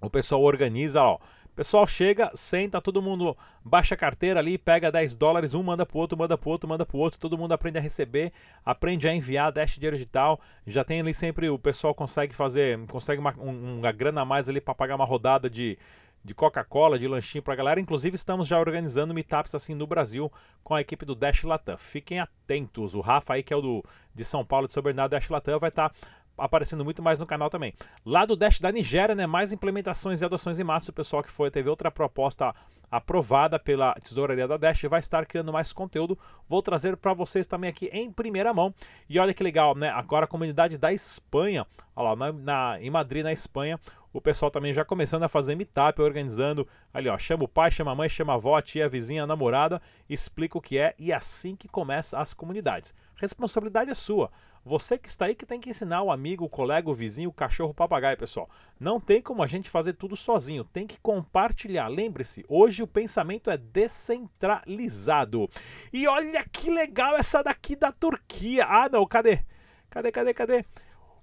o 0.00 0.10
pessoal 0.10 0.42
organiza, 0.42 1.02
ó. 1.02 1.16
O 1.16 1.56
pessoal 1.56 1.86
chega, 1.86 2.30
senta, 2.34 2.82
todo 2.82 3.00
mundo 3.00 3.34
baixa 3.64 3.94
a 3.94 3.96
carteira 3.96 4.38
ali, 4.38 4.58
pega 4.58 4.92
10 4.92 5.14
dólares, 5.14 5.54
um 5.54 5.62
manda 5.62 5.86
pro 5.86 5.98
outro, 5.98 6.18
manda 6.18 6.36
pro 6.36 6.50
outro, 6.50 6.68
manda 6.68 6.84
pro 6.84 6.98
outro, 6.98 7.18
todo 7.18 7.38
mundo 7.38 7.52
aprende 7.52 7.78
a 7.78 7.80
receber, 7.80 8.30
aprende 8.62 9.08
a 9.08 9.14
enviar, 9.14 9.50
dash 9.50 9.76
dinheiro 9.76 9.96
digital. 9.96 10.38
Já 10.66 10.84
tem 10.84 11.00
ali 11.00 11.14
sempre, 11.14 11.48
o 11.48 11.58
pessoal 11.58 11.94
consegue 11.94 12.34
fazer, 12.34 12.78
consegue 12.88 13.20
uma, 13.20 13.34
um, 13.38 13.78
uma 13.78 13.90
grana 13.90 14.20
a 14.20 14.24
mais 14.24 14.50
ali 14.50 14.60
para 14.60 14.74
pagar 14.74 14.96
uma 14.96 15.06
rodada 15.06 15.48
de, 15.48 15.78
de 16.22 16.34
Coca-Cola, 16.34 16.98
de 16.98 17.08
lanchinho 17.08 17.42
para 17.42 17.54
a 17.54 17.56
galera. 17.56 17.80
Inclusive, 17.80 18.16
estamos 18.16 18.46
já 18.46 18.58
organizando 18.58 19.14
meetups 19.14 19.54
assim 19.54 19.74
no 19.74 19.86
Brasil 19.86 20.30
com 20.62 20.74
a 20.74 20.82
equipe 20.82 21.06
do 21.06 21.14
Dash 21.14 21.42
Latam. 21.42 21.78
Fiquem 21.78 22.20
atentos. 22.20 22.94
O 22.94 23.00
Rafa 23.00 23.32
aí, 23.32 23.42
que 23.42 23.54
é 23.54 23.56
o 23.56 23.62
do, 23.62 23.84
de 24.14 24.26
São 24.26 24.44
Paulo, 24.44 24.66
de 24.66 24.74
São 24.74 24.82
Bernardo 24.82 25.12
Dash 25.12 25.30
Latam, 25.30 25.58
vai 25.58 25.70
estar 25.70 25.88
tá 25.88 25.94
aparecendo 26.36 26.84
muito 26.84 27.02
mais 27.02 27.18
no 27.18 27.26
canal 27.26 27.50
também. 27.50 27.72
Lá 28.04 28.24
do 28.24 28.36
Dash 28.36 28.60
da 28.60 28.72
Nigéria, 28.72 29.14
né, 29.14 29.26
mais 29.26 29.52
implementações 29.52 30.22
e 30.22 30.24
adoções 30.24 30.58
em 30.58 30.64
massa. 30.64 30.90
O 30.90 30.94
pessoal 30.94 31.22
que 31.22 31.30
foi 31.30 31.50
teve 31.50 31.68
outra 31.68 31.90
proposta 31.90 32.54
aprovada 32.90 33.58
pela 33.58 33.94
tesouraria 33.94 34.46
da 34.46 34.56
Dash 34.56 34.82
vai 34.82 35.00
estar 35.00 35.26
criando 35.26 35.52
mais 35.52 35.72
conteúdo. 35.72 36.18
Vou 36.48 36.62
trazer 36.62 36.96
para 36.96 37.12
vocês 37.12 37.46
também 37.46 37.68
aqui 37.68 37.90
em 37.92 38.10
primeira 38.10 38.54
mão. 38.54 38.74
E 39.08 39.18
olha 39.18 39.34
que 39.34 39.42
legal, 39.42 39.74
né? 39.74 39.88
Agora 39.90 40.24
a 40.24 40.28
comunidade 40.28 40.78
da 40.78 40.92
Espanha, 40.92 41.66
olha 41.94 42.10
lá, 42.10 42.16
na, 42.16 42.32
na, 42.32 42.80
em 42.80 42.90
Madrid, 42.90 43.24
na 43.24 43.32
Espanha, 43.32 43.80
o 44.12 44.20
pessoal 44.20 44.50
também 44.50 44.72
já 44.72 44.84
começando 44.84 45.22
a 45.22 45.28
fazer 45.28 45.54
meetup, 45.54 46.00
organizando 46.00 46.66
ali, 46.92 47.08
ó, 47.08 47.18
chama 47.18 47.44
o 47.44 47.48
pai, 47.48 47.70
chama 47.70 47.92
a 47.92 47.94
mãe, 47.94 48.08
chama 48.08 48.32
a 48.32 48.36
avó, 48.36 48.56
a 48.56 48.62
tia, 48.62 48.86
a 48.86 48.88
vizinha, 48.88 49.24
a 49.24 49.26
namorada, 49.26 49.80
explica 50.08 50.56
o 50.56 50.60
que 50.60 50.78
é 50.78 50.94
e 50.98 51.12
é 51.12 51.14
assim 51.14 51.54
que 51.54 51.68
começa 51.68 52.18
as 52.18 52.32
comunidades. 52.32 52.94
Responsabilidade 53.16 53.90
é 53.90 53.94
sua. 53.94 54.30
Você 54.64 54.98
que 54.98 55.08
está 55.08 55.26
aí 55.26 55.34
que 55.36 55.46
tem 55.46 55.60
que 55.60 55.70
ensinar 55.70 56.02
o 56.02 56.10
amigo, 56.10 56.44
o 56.44 56.48
colega, 56.48 56.90
o 56.90 56.94
vizinho, 56.94 57.30
o 57.30 57.32
cachorro, 57.32 57.70
o 57.70 57.74
papagaio, 57.74 58.18
pessoal. 58.18 58.50
Não 58.80 58.98
tem 58.98 59.22
como 59.22 59.40
a 59.42 59.46
gente 59.46 59.70
fazer 59.70 59.92
tudo 59.92 60.16
sozinho, 60.16 60.64
tem 60.64 60.88
que 60.88 60.98
compartilhar. 60.98 61.86
Lembre-se, 61.86 62.44
hoje 62.48 62.82
o 62.82 62.86
pensamento 62.86 63.48
é 63.48 63.56
descentralizado. 63.56 65.48
E 65.92 66.08
olha 66.08 66.44
que 66.50 66.68
legal 66.68 67.14
essa 67.14 67.44
daqui 67.44 67.76
da 67.76 67.92
Turquia. 67.92 68.66
Ah, 68.68 68.88
não, 68.88 69.06
cadê? 69.06 69.44
Cadê, 69.88 70.10
cadê, 70.10 70.34
cadê? 70.34 70.64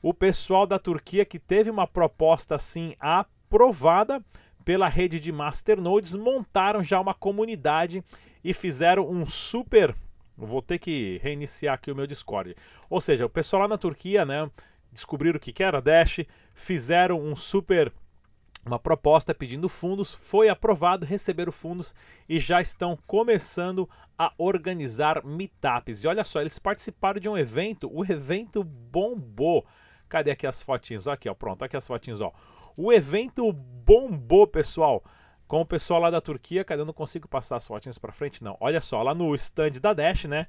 O 0.03 0.13
pessoal 0.13 0.67
da 0.67 0.77
Turquia 0.77 1.25
que 1.25 1.39
teve 1.39 1.71
uma 1.71 1.87
proposta 1.87 2.53
assim 2.53 2.93
aprovada 2.99 4.23
pela 4.63 4.87
rede 4.87 5.19
de 5.19 5.31
masternodes 5.31 6.13
montaram 6.13 6.83
já 6.83 6.99
uma 6.99 7.13
comunidade 7.13 8.03
e 8.43 8.53
fizeram 8.53 9.09
um 9.09 9.25
super 9.25 9.95
vou 10.37 10.61
ter 10.61 10.79
que 10.79 11.19
reiniciar 11.23 11.75
aqui 11.75 11.91
o 11.91 11.95
meu 11.95 12.07
Discord. 12.07 12.55
Ou 12.89 12.99
seja, 12.99 13.25
o 13.25 13.29
pessoal 13.29 13.61
lá 13.61 13.67
na 13.67 13.77
Turquia, 13.77 14.25
né, 14.25 14.49
descobriram 14.91 15.37
o 15.37 15.39
que 15.39 15.63
era 15.63 15.81
Dash, 15.81 16.21
fizeram 16.53 17.21
um 17.21 17.35
super 17.35 17.93
uma 18.65 18.79
proposta 18.79 19.35
pedindo 19.35 19.67
fundos, 19.67 20.13
foi 20.13 20.47
aprovado, 20.47 21.05
receberam 21.05 21.51
fundos 21.51 21.93
e 22.29 22.39
já 22.39 22.61
estão 22.61 22.97
começando 23.05 23.89
a 24.17 24.33
organizar 24.37 25.21
meetups. 25.25 26.01
E 26.01 26.07
olha 26.07 26.23
só, 26.23 26.39
eles 26.39 26.57
participaram 26.59 27.19
de 27.19 27.27
um 27.27 27.37
evento, 27.37 27.89
o 27.93 28.05
evento 28.05 28.63
bombou. 28.63 29.65
Cadê 30.13 30.29
aqui 30.29 30.45
as 30.45 30.61
fotinhas? 30.61 31.07
Aqui, 31.07 31.27
ó, 31.27 31.33
pronto, 31.33 31.65
aqui 31.65 31.75
as 31.75 31.87
fotinhas, 31.87 32.21
ó. 32.21 32.31
O 32.77 32.93
evento 32.93 33.51
bombou, 33.51 34.45
pessoal. 34.45 35.03
Com 35.47 35.61
o 35.61 35.65
pessoal 35.65 35.99
lá 36.01 36.11
da 36.11 36.21
Turquia, 36.21 36.63
cadê? 36.63 36.83
Eu 36.83 36.85
não 36.85 36.93
consigo 36.93 37.27
passar 37.27 37.55
as 37.55 37.65
fotinhas 37.65 37.97
para 37.97 38.11
frente, 38.11 38.43
não. 38.43 38.55
Olha 38.59 38.79
só, 38.79 39.01
lá 39.01 39.15
no 39.15 39.33
stand 39.33 39.71
da 39.81 39.91
Dash, 39.91 40.25
né? 40.25 40.45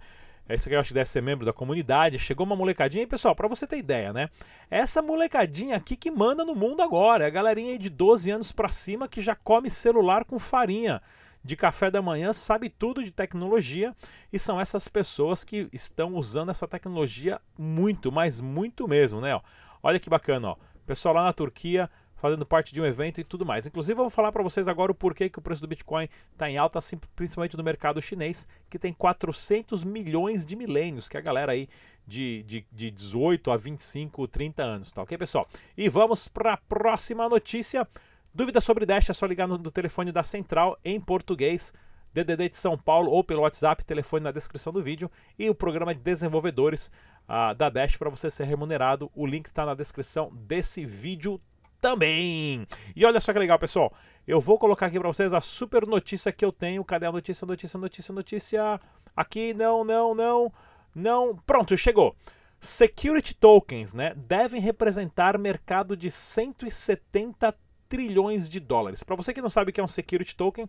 Esse 0.46 0.68
aqui 0.68 0.76
eu 0.76 0.80
acho 0.80 0.88
que 0.88 0.94
deve 0.94 1.08
ser 1.08 1.22
membro 1.22 1.46
da 1.46 1.52
comunidade. 1.54 2.18
Chegou 2.18 2.44
uma 2.44 2.54
molecadinha. 2.54 3.04
E, 3.04 3.06
pessoal, 3.06 3.34
para 3.34 3.48
você 3.48 3.66
ter 3.66 3.78
ideia, 3.78 4.12
né? 4.12 4.28
Essa 4.70 5.00
molecadinha 5.00 5.76
aqui 5.76 5.96
que 5.96 6.10
manda 6.10 6.44
no 6.44 6.54
mundo 6.54 6.82
agora. 6.82 7.24
É 7.24 7.26
a 7.28 7.30
galerinha 7.30 7.78
de 7.78 7.88
12 7.88 8.30
anos 8.30 8.52
para 8.52 8.68
cima 8.68 9.08
que 9.08 9.22
já 9.22 9.34
come 9.34 9.70
celular 9.70 10.26
com 10.26 10.38
farinha 10.38 11.00
de 11.44 11.56
café 11.56 11.90
da 11.90 12.00
manhã, 12.00 12.32
sabe 12.32 12.70
tudo 12.70 13.04
de 13.04 13.10
tecnologia 13.10 13.94
e 14.32 14.38
são 14.38 14.58
essas 14.58 14.88
pessoas 14.88 15.44
que 15.44 15.68
estão 15.72 16.14
usando 16.14 16.50
essa 16.50 16.66
tecnologia 16.66 17.40
muito, 17.58 18.10
mas 18.10 18.40
muito 18.40 18.88
mesmo, 18.88 19.20
né? 19.20 19.38
Olha 19.82 20.00
que 20.00 20.08
bacana, 20.08 20.48
ó. 20.48 20.56
Pessoal 20.86 21.14
lá 21.14 21.24
na 21.24 21.32
Turquia 21.32 21.90
fazendo 22.24 22.46
parte 22.46 22.72
de 22.72 22.80
um 22.80 22.86
evento 22.86 23.20
e 23.20 23.24
tudo 23.24 23.44
mais. 23.44 23.66
Inclusive, 23.66 24.00
eu 24.00 24.04
vou 24.04 24.10
falar 24.10 24.32
para 24.32 24.42
vocês 24.42 24.66
agora 24.66 24.90
o 24.90 24.94
porquê 24.94 25.28
que 25.28 25.38
o 25.38 25.42
preço 25.42 25.60
do 25.60 25.68
Bitcoin 25.68 26.08
está 26.32 26.48
em 26.48 26.56
alta, 26.56 26.78
principalmente 27.14 27.54
no 27.54 27.62
mercado 27.62 28.00
chinês, 28.00 28.48
que 28.70 28.78
tem 28.78 28.94
400 28.94 29.84
milhões 29.84 30.42
de 30.42 30.56
milênios, 30.56 31.06
que 31.06 31.18
é 31.18 31.20
a 31.20 31.22
galera 31.22 31.52
aí 31.52 31.68
de, 32.06 32.42
de, 32.44 32.66
de 32.72 32.90
18 32.90 33.50
a 33.50 33.58
25, 33.58 34.26
30 34.26 34.62
anos, 34.62 34.90
tá 34.90 35.02
ok, 35.02 35.18
pessoal? 35.18 35.46
E 35.76 35.86
vamos 35.90 36.26
para 36.26 36.54
a 36.54 36.56
próxima 36.56 37.28
notícia. 37.28 37.86
Dúvida 38.34 38.60
sobre 38.60 38.84
Dash 38.84 39.08
é 39.08 39.12
só 39.12 39.26
ligar 39.26 39.46
no, 39.46 39.56
no 39.56 39.70
telefone 39.70 40.10
da 40.10 40.24
Central 40.24 40.76
em 40.84 41.00
português. 41.00 41.72
DDD 42.12 42.48
de 42.48 42.56
São 42.56 42.76
Paulo 42.76 43.10
ou 43.10 43.24
pelo 43.24 43.42
WhatsApp, 43.42 43.84
telefone 43.84 44.24
na 44.24 44.30
descrição 44.30 44.72
do 44.72 44.82
vídeo 44.82 45.10
e 45.36 45.50
o 45.50 45.54
programa 45.54 45.92
de 45.92 46.00
desenvolvedores 46.00 46.90
uh, 47.28 47.54
da 47.54 47.68
Dash 47.68 47.96
para 47.96 48.10
você 48.10 48.30
ser 48.30 48.44
remunerado. 48.44 49.10
O 49.14 49.26
link 49.26 49.46
está 49.46 49.64
na 49.64 49.74
descrição 49.74 50.32
desse 50.32 50.84
vídeo 50.84 51.40
também. 51.80 52.66
E 52.94 53.04
olha 53.04 53.20
só 53.20 53.32
que 53.32 53.38
legal, 53.38 53.58
pessoal. 53.58 53.92
Eu 54.26 54.40
vou 54.40 54.58
colocar 54.58 54.86
aqui 54.86 54.98
para 54.98 55.08
vocês 55.08 55.32
a 55.32 55.40
super 55.40 55.86
notícia 55.86 56.32
que 56.32 56.44
eu 56.44 56.50
tenho. 56.50 56.84
Cadê 56.84 57.06
a 57.06 57.12
notícia, 57.12 57.46
notícia, 57.46 57.78
notícia, 57.78 58.14
notícia? 58.14 58.80
Aqui, 59.16 59.54
não, 59.54 59.84
não, 59.84 60.14
não, 60.14 60.52
não. 60.94 61.36
Pronto, 61.46 61.76
chegou. 61.76 62.16
Security 62.58 63.34
tokens, 63.34 63.92
né, 63.92 64.14
devem 64.16 64.60
representar 64.60 65.36
mercado 65.36 65.96
de 65.96 66.10
170 66.10 67.54
trilhões 67.88 68.48
de 68.48 68.60
dólares. 68.60 69.02
Para 69.02 69.16
você 69.16 69.32
que 69.32 69.42
não 69.42 69.50
sabe 69.50 69.70
o 69.70 69.72
que 69.72 69.80
é 69.80 69.84
um 69.84 69.88
security 69.88 70.34
token, 70.34 70.68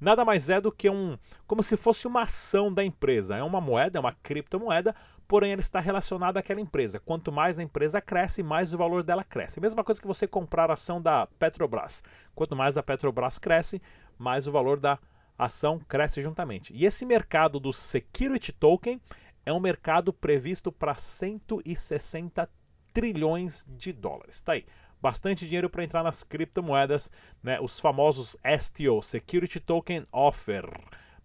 nada 0.00 0.24
mais 0.24 0.50
é 0.50 0.60
do 0.60 0.72
que 0.72 0.88
um 0.90 1.18
como 1.46 1.62
se 1.62 1.76
fosse 1.76 2.06
uma 2.06 2.22
ação 2.22 2.72
da 2.72 2.84
empresa. 2.84 3.36
É 3.36 3.42
uma 3.42 3.60
moeda, 3.60 3.98
é 3.98 4.00
uma 4.00 4.12
criptomoeda, 4.12 4.94
porém 5.26 5.52
ela 5.52 5.60
está 5.60 5.80
relacionada 5.80 6.40
àquela 6.40 6.60
empresa. 6.60 7.00
Quanto 7.00 7.32
mais 7.32 7.58
a 7.58 7.62
empresa 7.62 8.00
cresce, 8.00 8.42
mais 8.42 8.74
o 8.74 8.78
valor 8.78 9.02
dela 9.02 9.24
cresce. 9.24 9.60
Mesma 9.60 9.84
coisa 9.84 10.00
que 10.00 10.06
você 10.06 10.26
comprar 10.26 10.70
a 10.70 10.74
ação 10.74 11.00
da 11.00 11.26
Petrobras. 11.38 12.02
Quanto 12.34 12.56
mais 12.56 12.76
a 12.76 12.82
Petrobras 12.82 13.38
cresce, 13.38 13.80
mais 14.18 14.46
o 14.46 14.52
valor 14.52 14.78
da 14.78 14.98
ação 15.38 15.78
cresce 15.78 16.22
juntamente. 16.22 16.72
E 16.74 16.84
esse 16.84 17.04
mercado 17.04 17.60
do 17.60 17.72
security 17.72 18.52
token 18.52 19.00
é 19.44 19.52
um 19.52 19.60
mercado 19.60 20.12
previsto 20.12 20.72
para 20.72 20.96
160 20.96 22.48
trilhões 22.92 23.64
de 23.68 23.92
dólares. 23.92 24.40
Tá 24.40 24.52
aí 24.52 24.64
bastante 25.06 25.46
dinheiro 25.46 25.70
para 25.70 25.84
entrar 25.84 26.02
nas 26.02 26.24
criptomoedas, 26.24 27.12
né, 27.40 27.60
os 27.60 27.78
famosos 27.78 28.36
STO, 28.58 29.00
Security 29.00 29.60
Token 29.60 30.04
Offer. 30.10 30.68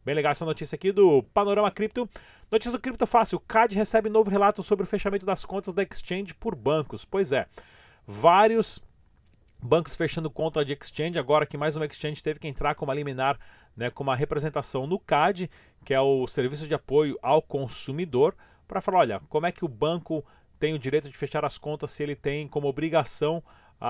Bem 0.05 0.13
legal 0.13 0.33
essa 0.33 0.45
notícia 0.45 0.75
aqui 0.75 0.91
do 0.91 1.23
Panorama 1.33 1.71
Cripto. 1.71 2.07
Notícia 2.51 2.71
do 2.71 2.79
Cripto 2.79 3.07
Fácil. 3.07 3.39
CAD 3.39 3.75
recebe 3.75 4.07
novo 4.07 4.29
relato 4.29 4.61
sobre 4.61 4.83
o 4.83 4.87
fechamento 4.87 5.25
das 5.25 5.45
contas 5.45 5.73
da 5.73 5.81
exchange 5.81 6.35
por 6.35 6.53
bancos. 6.53 7.05
Pois 7.05 7.31
é, 7.31 7.47
vários 8.05 8.79
bancos 9.59 9.95
fechando 9.95 10.29
conta 10.29 10.63
de 10.63 10.73
exchange, 10.73 11.17
agora 11.17 11.47
que 11.47 11.57
mais 11.57 11.75
uma 11.75 11.87
exchange 11.87 12.21
teve 12.21 12.39
que 12.39 12.47
entrar 12.47 12.75
como 12.75 12.93
liminar, 12.93 13.39
né, 13.75 13.89
com 13.89 14.03
uma 14.03 14.15
representação 14.15 14.85
no 14.85 14.99
CAD, 14.99 15.49
que 15.83 15.91
é 15.91 15.99
o 15.99 16.27
Serviço 16.27 16.67
de 16.67 16.75
Apoio 16.75 17.17
ao 17.19 17.41
Consumidor, 17.41 18.35
para 18.67 18.79
falar, 18.79 18.99
olha, 18.99 19.21
como 19.27 19.47
é 19.47 19.51
que 19.51 19.65
o 19.65 19.67
banco 19.67 20.23
tem 20.61 20.75
o 20.75 20.79
direito 20.79 21.09
de 21.09 21.17
fechar 21.17 21.43
as 21.43 21.57
contas 21.57 21.89
se 21.89 22.03
ele 22.03 22.15
tem 22.15 22.47
como 22.47 22.67
obrigação 22.67 23.43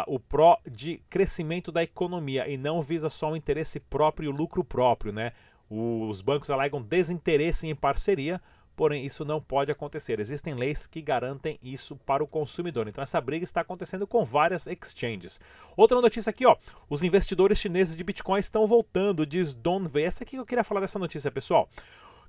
o 0.08 0.20
pró 0.20 0.58
de 0.70 0.98
crescimento 1.10 1.72
da 1.72 1.84
economia 1.84 2.48
e 2.48 2.58
não 2.58 2.82
visa 2.82 3.10
só 3.10 3.32
o 3.32 3.36
interesse 3.36 3.80
próprio 3.80 4.26
e 4.26 4.30
o 4.30 4.36
lucro 4.36 4.64
próprio, 4.64 5.12
né? 5.12 5.34
Os 5.70 6.22
bancos 6.22 6.52
alegam 6.52 6.82
desinteresse 6.82 7.68
em 7.68 7.76
parceria, 7.76 8.42
porém 8.76 9.06
isso 9.06 9.24
não 9.24 9.42
pode 9.42 9.72
acontecer. 9.72 10.20
Existem 10.20 10.54
leis 10.54 10.88
que 10.88 11.02
garantem 11.02 11.58
isso 11.62 11.96
para 11.96 12.24
o 12.24 12.28
consumidor. 12.28 12.88
Então 12.88 13.02
essa 13.02 13.22
briga 13.22 13.44
está 13.44 13.62
acontecendo 13.62 14.08
com 14.08 14.24
várias 14.24 14.68
exchanges. 14.68 15.40
Outra 15.78 16.02
notícia 16.02 16.30
aqui, 16.30 16.46
ó, 16.46 16.56
os 16.90 17.04
investidores 17.04 17.58
chineses 17.58 17.96
de 17.96 18.04
Bitcoin 18.04 18.40
estão 18.40 18.66
voltando, 18.68 19.26
diz 19.26 19.54
Don 19.54 19.86
V. 19.86 20.04
Essa 20.04 20.24
aqui 20.24 20.36
eu 20.36 20.46
queria 20.46 20.64
falar 20.64 20.82
dessa 20.82 21.00
notícia, 21.00 21.32
pessoal. 21.32 21.70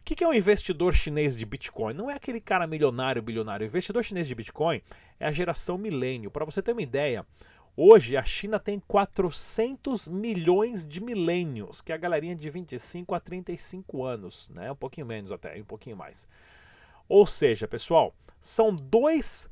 O 0.02 0.04
que, 0.04 0.25
é 0.25 0.26
um 0.26 0.35
investidor 0.35 0.92
chinês 0.94 1.37
de 1.37 1.47
Bitcoin? 1.47 1.94
Não 1.94 2.11
é 2.11 2.14
aquele 2.14 2.40
cara 2.40 2.66
milionário, 2.66 3.23
bilionário. 3.23 3.64
O 3.64 3.68
investidor 3.68 4.02
chinês 4.02 4.26
de 4.26 4.35
Bitcoin 4.35 4.82
é 5.18 5.28
a 5.28 5.30
geração 5.30 5.78
milênio. 5.78 6.28
Para 6.28 6.44
você 6.44 6.61
ter 6.61 6.73
uma 6.73 6.82
ideia, 6.82 7.25
hoje 7.76 8.16
a 8.16 8.25
China 8.25 8.59
tem 8.59 8.80
400 8.80 10.09
milhões 10.09 10.85
de 10.85 11.00
milênios, 11.00 11.80
que 11.80 11.92
é 11.92 11.94
a 11.94 11.99
galerinha 11.99 12.35
de 12.35 12.50
25 12.50 13.14
a 13.14 13.21
35 13.21 14.04
anos, 14.04 14.49
né? 14.49 14.73
Um 14.73 14.76
pouquinho 14.76 15.06
menos 15.06 15.30
até, 15.30 15.56
um 15.61 15.64
pouquinho 15.64 15.97
mais. 15.97 16.26
Ou 17.09 17.25
seja, 17.25 17.68
pessoal, 17.68 18.12
são 18.40 18.75
dois, 18.75 19.49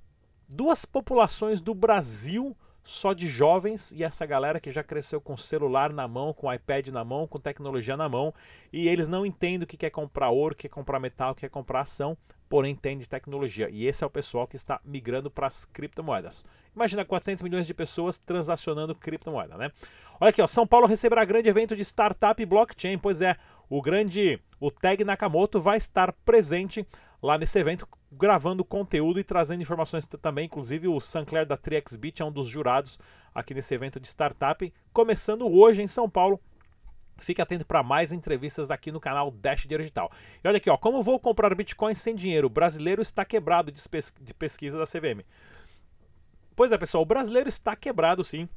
duas 0.48 0.84
populações 0.84 1.60
do 1.60 1.76
Brasil 1.76 2.56
só 2.82 3.12
de 3.12 3.28
jovens 3.28 3.92
e 3.92 4.02
essa 4.02 4.24
galera 4.24 4.60
que 4.60 4.70
já 4.70 4.82
cresceu 4.82 5.20
com 5.20 5.36
celular 5.36 5.92
na 5.92 6.08
mão, 6.08 6.32
com 6.32 6.52
iPad 6.52 6.88
na 6.88 7.04
mão, 7.04 7.26
com 7.26 7.38
tecnologia 7.38 7.96
na 7.96 8.08
mão 8.08 8.32
e 8.72 8.88
eles 8.88 9.08
não 9.08 9.24
entendem 9.26 9.64
o 9.64 9.66
que 9.66 9.76
quer 9.76 9.90
comprar 9.90 10.30
ouro, 10.30 10.54
o 10.54 10.56
que 10.56 10.68
quer 10.68 10.74
comprar 10.74 10.98
metal, 10.98 11.32
o 11.32 11.34
que 11.34 11.42
quer 11.42 11.50
comprar 11.50 11.80
ação, 11.80 12.16
porém 12.48 12.72
entende 12.72 13.08
tecnologia. 13.08 13.68
E 13.70 13.86
esse 13.86 14.02
é 14.02 14.06
o 14.06 14.10
pessoal 14.10 14.46
que 14.46 14.56
está 14.56 14.80
migrando 14.84 15.30
para 15.30 15.46
as 15.46 15.64
criptomoedas. 15.64 16.44
Imagina 16.74 17.04
400 17.04 17.42
milhões 17.42 17.66
de 17.66 17.74
pessoas 17.74 18.18
transacionando 18.18 18.94
criptomoeda, 18.94 19.56
né? 19.56 19.70
Olha 20.20 20.30
aqui, 20.30 20.42
ó, 20.42 20.46
São 20.46 20.66
Paulo 20.66 20.86
receberá 20.86 21.24
grande 21.24 21.48
evento 21.48 21.76
de 21.76 21.82
startup 21.84 22.42
e 22.42 22.46
blockchain. 22.46 22.98
Pois 22.98 23.22
é, 23.22 23.36
o 23.68 23.80
grande, 23.80 24.40
o 24.58 24.70
Tag 24.70 25.04
Nakamoto 25.04 25.60
vai 25.60 25.76
estar 25.76 26.12
presente 26.24 26.84
lá 27.22 27.38
nesse 27.38 27.58
evento 27.58 27.86
gravando 28.10 28.64
conteúdo 28.64 29.20
e 29.20 29.24
trazendo 29.24 29.62
informações 29.62 30.06
também. 30.06 30.46
Inclusive, 30.46 30.88
o 30.88 31.00
Sancler 31.00 31.46
da 31.46 31.56
TriXBit 31.56 32.22
é 32.22 32.24
um 32.24 32.32
dos 32.32 32.46
jurados 32.48 32.98
aqui 33.34 33.54
nesse 33.54 33.74
evento 33.74 34.00
de 34.00 34.08
startup, 34.08 34.72
começando 34.92 35.46
hoje 35.46 35.82
em 35.82 35.86
São 35.86 36.08
Paulo. 36.10 36.40
Fique 37.18 37.42
atento 37.42 37.66
para 37.66 37.82
mais 37.82 38.12
entrevistas 38.12 38.70
aqui 38.70 38.90
no 38.90 38.98
canal 38.98 39.30
Dash 39.30 39.66
Digital. 39.66 40.10
E 40.42 40.48
olha 40.48 40.56
aqui, 40.56 40.70
ó, 40.70 40.76
como 40.76 41.02
vou 41.02 41.20
comprar 41.20 41.54
Bitcoin 41.54 41.94
sem 41.94 42.14
dinheiro? 42.14 42.46
O 42.46 42.50
brasileiro 42.50 43.02
está 43.02 43.24
quebrado 43.24 43.70
de 43.70 44.34
pesquisa 44.34 44.78
da 44.78 44.84
CVM. 44.84 45.22
Pois 46.56 46.72
é, 46.72 46.78
pessoal, 46.78 47.02
o 47.02 47.06
brasileiro 47.06 47.48
está 47.48 47.76
quebrado 47.76 48.24
sim. 48.24 48.48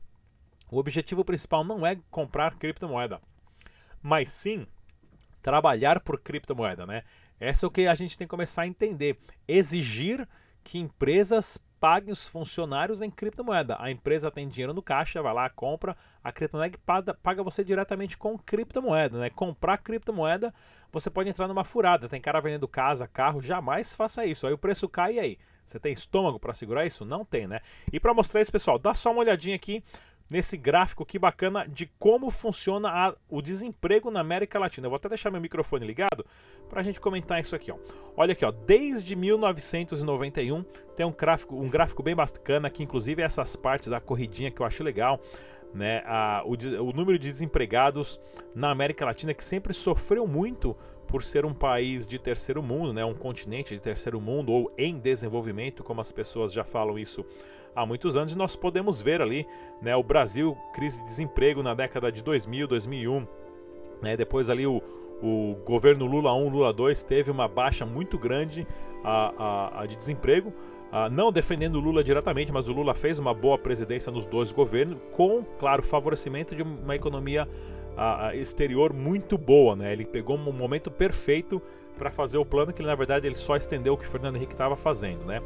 O 0.72 0.78
objetivo 0.78 1.24
principal 1.26 1.64
não 1.64 1.86
é 1.86 1.98
comprar 2.10 2.56
criptomoeda, 2.56 3.22
mas 4.02 4.30
sim 4.30 4.66
trabalhar 5.42 6.00
por 6.00 6.20
criptomoeda, 6.20 6.86
né? 6.86 7.04
Essa 7.44 7.66
é 7.66 7.68
o 7.68 7.72
que 7.72 7.88
a 7.88 7.96
gente 7.96 8.18
tem 8.18 8.26
que 8.26 8.32
começar 8.32 8.64
a 8.64 8.68
entender. 8.68 9.18
Exigir 9.48 10.28
que 10.64 10.80
empresas 10.80 11.60
paguem 11.84 12.14
os 12.14 12.26
funcionários 12.26 13.02
em 13.02 13.12
criptomoeda. 13.12 13.76
A 13.78 13.92
empresa 13.92 14.32
tem 14.32 14.48
dinheiro 14.48 14.74
no 14.74 14.82
caixa, 14.82 15.22
vai 15.22 15.34
lá, 15.34 15.50
compra, 15.50 15.98
a 16.24 16.32
criptomoeda 16.32 16.78
paga, 16.86 17.14
paga 17.14 17.44
você 17.44 17.62
diretamente 17.62 18.18
com 18.18 18.38
criptomoeda. 18.38 19.20
Né? 19.20 19.30
Comprar 19.30 19.78
criptomoeda, 19.80 20.54
você 20.94 21.10
pode 21.10 21.30
entrar 21.30 21.46
numa 21.46 21.66
furada. 21.66 22.08
Tem 22.08 22.22
cara 22.22 22.40
vendendo 22.40 22.70
casa, 22.70 23.06
carro, 23.06 23.42
jamais 23.42 23.94
faça 23.94 24.26
isso. 24.26 24.48
Aí 24.48 24.54
o 24.54 24.58
preço 24.58 24.88
cai 24.88 25.16
e 25.16 25.20
aí? 25.20 25.38
Você 25.66 25.78
tem 25.78 25.92
estômago 25.92 26.40
para 26.40 26.54
segurar 26.54 26.86
isso? 26.86 27.04
Não 27.04 27.26
tem, 27.26 27.48
né? 27.48 27.60
E 27.92 28.00
para 28.00 28.14
mostrar 28.14 28.40
isso, 28.40 28.52
pessoal, 28.52 28.80
dá 28.80 28.94
só 28.94 29.12
uma 29.12 29.20
olhadinha 29.20 29.58
aqui 29.58 29.84
nesse 30.30 30.58
gráfico 30.58 31.06
que 31.06 31.20
bacana 31.20 31.68
de 31.68 31.86
como 32.00 32.30
funciona 32.30 32.90
a, 32.90 33.16
o 33.30 33.42
desemprego 33.42 34.10
na 34.10 34.20
América 34.20 34.60
Latina. 34.60 34.88
Eu 34.88 34.90
vou 34.90 34.98
até 34.98 35.10
deixar 35.10 35.32
meu 35.32 35.42
microfone 35.42 35.86
ligado 35.86 36.26
para 36.70 36.82
a 36.82 36.84
gente 36.84 37.00
comentar 37.00 37.40
isso 37.40 37.56
aqui. 37.56 37.72
Ó. 37.72 37.78
Olha 38.16 38.34
aqui, 38.34 38.46
ó, 38.46 38.52
desde 38.52 39.16
1991 39.16 40.64
tem 40.96 41.06
um 41.06 41.12
gráfico, 41.12 41.56
um 41.56 41.70
gráfico 41.70 42.02
bem 42.02 42.16
bacana 42.16 42.70
que 42.70 42.84
inclusive 42.84 43.22
é 43.22 43.26
essas 43.26 43.56
partes 43.56 43.90
da 43.90 44.00
corridinha 44.00 44.52
que 44.52 44.62
eu 44.62 44.66
acho 44.66 44.84
legal. 44.84 45.20
Né, 45.74 46.04
a, 46.06 46.44
o, 46.46 46.52
o 46.84 46.94
número 46.94 47.18
de 47.18 47.32
desempregados 47.32 48.20
na 48.54 48.70
América 48.70 49.06
Latina 49.06 49.34
que 49.34 49.44
sempre 49.44 49.74
sofreu 49.74 50.28
muito 50.28 50.78
por 51.08 51.24
ser 51.24 51.46
um 51.46 51.54
país 51.54 52.08
de 52.08 52.20
terceiro 52.20 52.62
mundo, 52.62 52.94
né, 52.94 53.04
um 53.04 53.14
continente 53.14 53.74
de 53.74 53.82
terceiro 53.82 54.22
mundo 54.22 54.52
ou 54.52 54.74
em 54.78 55.00
desenvolvimento, 55.00 55.84
como 55.84 56.00
as 56.00 56.12
pessoas 56.12 56.54
já 56.54 56.64
falam 56.64 56.98
isso 56.98 57.26
há 57.76 57.86
muitos 57.86 58.16
anos, 58.18 58.34
e 58.34 58.38
nós 58.38 58.56
podemos 58.56 59.02
ver 59.02 59.22
ali 59.22 59.48
né, 59.82 59.96
o 59.96 60.04
Brasil, 60.04 60.58
crise 60.74 61.00
de 61.02 61.06
desemprego 61.06 61.64
na 61.64 61.74
década 61.74 62.12
de 62.12 62.24
2000, 62.24 62.68
2001, 62.68 63.28
né, 64.02 64.18
depois 64.18 64.50
ali 64.50 64.68
o, 64.68 64.82
o 65.22 65.56
governo 65.66 66.06
Lula 66.06 66.34
1, 66.34 66.50
Lula 66.50 66.74
2 66.74 67.04
teve 67.04 67.32
uma 67.32 67.48
baixa 67.48 67.86
muito 67.86 68.18
grande 68.18 68.68
a, 69.04 69.34
a, 69.38 69.82
a 69.82 69.86
de 69.86 69.96
desemprego, 69.96 70.54
Uh, 70.94 71.10
não 71.10 71.32
defendendo 71.32 71.78
o 71.78 71.80
Lula 71.80 72.04
diretamente, 72.04 72.52
mas 72.52 72.70
o 72.70 72.72
Lula 72.72 72.94
fez 72.94 73.18
uma 73.18 73.34
boa 73.34 73.58
presidência 73.58 74.12
nos 74.12 74.28
dois 74.28 74.52
governos, 74.52 75.02
com, 75.12 75.44
claro, 75.58 75.82
favorecimento 75.82 76.56
de 76.56 76.62
uma 76.62 76.96
economia 76.96 77.48
uh, 77.98 78.36
exterior 78.36 78.94
muito 78.94 79.36
boa. 79.36 79.76
Né? 79.76 79.92
Ele 79.92 80.06
pegou 80.06 80.38
um 80.38 80.52
momento 80.52 80.92
perfeito 80.92 81.60
para 81.98 82.12
fazer 82.12 82.38
o 82.38 82.46
plano 82.46 82.72
que 82.72 82.84
na 82.84 82.94
verdade 82.94 83.26
ele 83.26 83.36
só 83.36 83.56
estendeu 83.56 83.94
o 83.94 83.98
que 83.98 84.06
o 84.06 84.08
Fernando 84.08 84.36
Henrique 84.36 84.54
estava 84.54 84.76
fazendo, 84.76 85.26
né? 85.26 85.42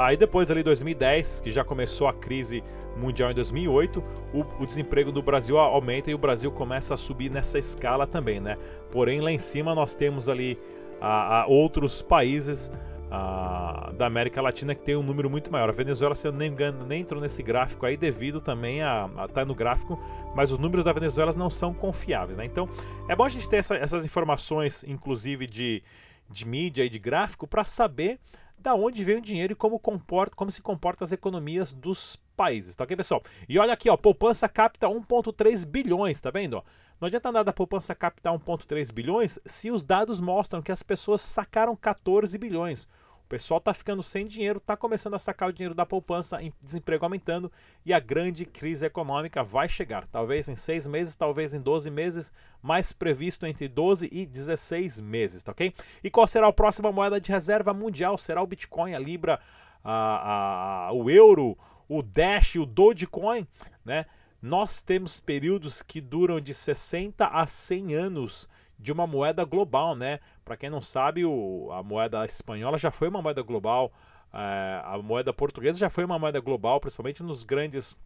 Aí 0.00 0.16
depois 0.16 0.50
ali 0.50 0.62
2010, 0.62 1.42
que 1.42 1.50
já 1.50 1.62
começou 1.62 2.08
a 2.08 2.14
crise 2.14 2.64
mundial 2.96 3.30
em 3.30 3.34
2008, 3.34 4.02
o, 4.32 4.62
o, 4.62 4.66
desemprego 4.66 5.12
do 5.12 5.20
Brasil 5.20 5.58
aumenta 5.58 6.10
e 6.10 6.14
o 6.14 6.18
Brasil 6.18 6.50
começa 6.50 6.94
a 6.94 6.96
subir 6.96 7.30
nessa 7.30 7.58
escala 7.58 8.06
também, 8.06 8.40
né? 8.40 8.56
Porém 8.90 9.20
lá 9.20 9.30
em 9.30 9.38
cima 9.38 9.74
nós 9.74 9.94
temos 9.94 10.26
ali 10.26 10.58
a, 11.02 11.42
a 11.42 11.46
outros 11.46 12.00
países 12.00 12.72
a, 13.10 13.92
da 13.94 14.06
América 14.06 14.40
Latina 14.40 14.74
que 14.74 14.82
tem 14.82 14.96
um 14.96 15.02
número 15.02 15.28
muito 15.28 15.52
maior. 15.52 15.68
A 15.68 15.72
Venezuela, 15.72 16.14
se 16.14 16.26
eu 16.26 16.32
não 16.32 16.38
me 16.38 16.46
engano, 16.46 16.86
nem 16.86 17.02
entrou 17.02 17.20
nesse 17.20 17.42
gráfico 17.42 17.84
aí 17.84 17.98
devido 17.98 18.40
também 18.40 18.82
a 18.82 19.04
estar 19.04 19.28
tá 19.28 19.44
no 19.44 19.54
gráfico, 19.54 20.00
mas 20.34 20.50
os 20.50 20.56
números 20.56 20.86
da 20.86 20.94
Venezuela 20.94 21.30
não 21.36 21.50
são 21.50 21.74
confiáveis, 21.74 22.38
né? 22.38 22.46
Então 22.46 22.66
é 23.06 23.14
bom 23.14 23.24
a 23.24 23.28
gente 23.28 23.46
ter 23.46 23.58
essa, 23.58 23.76
essas 23.76 24.02
informações, 24.02 24.82
inclusive 24.82 25.46
de, 25.46 25.82
de 26.30 26.48
mídia 26.48 26.86
e 26.86 26.88
de 26.88 26.98
gráfico, 26.98 27.46
para 27.46 27.64
saber 27.64 28.18
da 28.60 28.74
onde 28.74 29.02
vem 29.02 29.16
o 29.16 29.20
dinheiro 29.20 29.52
e 29.52 29.56
como, 29.56 29.78
comporta, 29.78 30.36
como 30.36 30.50
se 30.50 30.62
comportam 30.62 31.04
as 31.04 31.12
economias 31.12 31.72
dos 31.72 32.16
países, 32.36 32.74
tá 32.74 32.84
ok, 32.84 32.96
pessoal? 32.96 33.22
E 33.48 33.58
olha 33.58 33.72
aqui, 33.72 33.88
ó, 33.88 33.96
poupança 33.96 34.48
capta 34.48 34.86
1,3 34.88 35.66
bilhões, 35.66 36.20
tá 36.20 36.30
vendo? 36.30 36.62
Não 37.00 37.06
adianta 37.06 37.32
nada 37.32 37.50
a 37.50 37.54
poupança 37.54 37.94
captar 37.94 38.32
1,3 38.34 38.92
bilhões 38.92 39.38
se 39.46 39.70
os 39.70 39.82
dados 39.82 40.20
mostram 40.20 40.60
que 40.60 40.70
as 40.70 40.82
pessoas 40.82 41.22
sacaram 41.22 41.74
14 41.74 42.36
bilhões 42.36 42.86
pessoal 43.30 43.58
está 43.58 43.72
ficando 43.72 44.02
sem 44.02 44.26
dinheiro, 44.26 44.58
está 44.58 44.76
começando 44.76 45.14
a 45.14 45.18
sacar 45.18 45.48
o 45.48 45.52
dinheiro 45.52 45.72
da 45.72 45.86
poupança, 45.86 46.42
em 46.42 46.52
desemprego 46.60 47.04
aumentando 47.04 47.50
e 47.86 47.94
a 47.94 48.00
grande 48.00 48.44
crise 48.44 48.84
econômica 48.84 49.44
vai 49.44 49.68
chegar. 49.68 50.04
Talvez 50.08 50.48
em 50.48 50.56
seis 50.56 50.84
meses, 50.84 51.14
talvez 51.14 51.54
em 51.54 51.60
12 51.60 51.90
meses, 51.92 52.32
mais 52.60 52.92
previsto 52.92 53.46
entre 53.46 53.68
12 53.68 54.10
e 54.10 54.26
16 54.26 55.00
meses, 55.00 55.44
tá 55.44 55.52
ok? 55.52 55.72
E 56.02 56.10
qual 56.10 56.26
será 56.26 56.48
a 56.48 56.52
próxima 56.52 56.90
moeda 56.90 57.20
de 57.20 57.30
reserva 57.30 57.72
mundial? 57.72 58.18
Será 58.18 58.42
o 58.42 58.46
Bitcoin, 58.48 58.94
a 58.94 58.98
Libra, 58.98 59.38
a, 59.84 60.88
a, 60.88 60.92
o 60.92 61.08
euro, 61.08 61.56
o 61.88 62.02
Dash, 62.02 62.56
o 62.56 62.66
Dogecoin, 62.66 63.46
né? 63.84 64.06
Nós 64.42 64.82
temos 64.82 65.20
períodos 65.20 65.82
que 65.82 66.00
duram 66.00 66.40
de 66.40 66.52
60 66.52 67.26
a 67.26 67.46
100 67.46 67.94
anos 67.94 68.48
de 68.80 68.92
uma 68.92 69.06
moeda 69.06 69.44
global, 69.44 69.94
né? 69.94 70.20
Para 70.44 70.56
quem 70.56 70.70
não 70.70 70.80
sabe, 70.80 71.24
o, 71.24 71.70
a 71.72 71.82
moeda 71.82 72.24
espanhola 72.24 72.78
já 72.78 72.90
foi 72.90 73.08
uma 73.08 73.20
moeda 73.20 73.42
global, 73.42 73.92
é, 74.32 74.80
a 74.84 74.98
moeda 75.02 75.32
portuguesa 75.32 75.78
já 75.78 75.90
foi 75.90 76.04
uma 76.04 76.18
moeda 76.18 76.40
global, 76.40 76.80
principalmente 76.80 77.22
nos 77.22 77.44
grandes, 77.44 77.96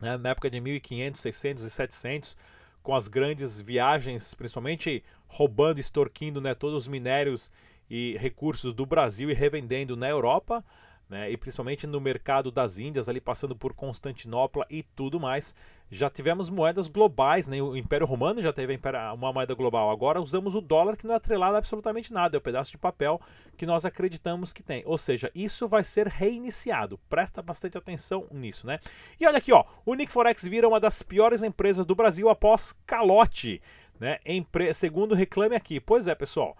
né, 0.00 0.16
na 0.16 0.30
época 0.30 0.48
de 0.48 0.60
1500, 0.60 1.20
600 1.20 1.64
e 1.64 1.70
700, 1.70 2.36
com 2.82 2.94
as 2.94 3.08
grandes 3.08 3.60
viagens, 3.60 4.32
principalmente 4.34 5.02
roubando, 5.26 5.80
extorquindo 5.80 6.40
né, 6.40 6.54
todos 6.54 6.84
os 6.84 6.88
minérios 6.88 7.50
e 7.90 8.16
recursos 8.18 8.72
do 8.72 8.86
Brasil 8.86 9.28
e 9.28 9.34
revendendo 9.34 9.96
na 9.96 10.08
Europa 10.08 10.64
né, 11.08 11.30
e 11.30 11.36
principalmente 11.36 11.86
no 11.86 12.00
mercado 12.00 12.50
das 12.50 12.78
Índias, 12.78 13.08
ali 13.08 13.20
passando 13.20 13.54
por 13.54 13.72
Constantinopla 13.72 14.66
e 14.68 14.82
tudo 14.82 15.20
mais. 15.20 15.54
Já 15.88 16.10
tivemos 16.10 16.50
moedas 16.50 16.88
globais, 16.88 17.46
né, 17.46 17.62
o 17.62 17.76
Império 17.76 18.06
Romano 18.06 18.42
já 18.42 18.52
teve 18.52 18.78
uma 19.14 19.32
moeda 19.32 19.54
global. 19.54 19.90
Agora 19.90 20.20
usamos 20.20 20.56
o 20.56 20.60
dólar 20.60 20.96
que 20.96 21.06
não 21.06 21.14
é 21.14 21.16
atrelado 21.16 21.54
a 21.54 21.58
absolutamente 21.58 22.12
nada, 22.12 22.36
é 22.36 22.38
o 22.38 22.40
um 22.40 22.42
pedaço 22.42 22.72
de 22.72 22.78
papel 22.78 23.20
que 23.56 23.64
nós 23.64 23.84
acreditamos 23.84 24.52
que 24.52 24.62
tem. 24.62 24.82
Ou 24.84 24.98
seja, 24.98 25.30
isso 25.34 25.68
vai 25.68 25.84
ser 25.84 26.08
reiniciado. 26.08 26.98
Presta 27.08 27.40
bastante 27.40 27.78
atenção 27.78 28.26
nisso, 28.32 28.66
né? 28.66 28.80
E 29.20 29.26
olha 29.26 29.38
aqui, 29.38 29.52
ó, 29.52 29.64
o 29.84 29.94
Nick 29.94 30.10
Forex 30.10 30.42
vira 30.42 30.66
uma 30.66 30.80
das 30.80 31.02
piores 31.02 31.42
empresas 31.42 31.86
do 31.86 31.94
Brasil 31.94 32.28
após 32.28 32.72
calote, 32.84 33.62
né? 34.00 34.18
Empre... 34.26 34.72
Segundo 34.74 35.14
reclame 35.14 35.54
aqui. 35.54 35.78
Pois 35.78 36.08
é, 36.08 36.14
pessoal. 36.14 36.56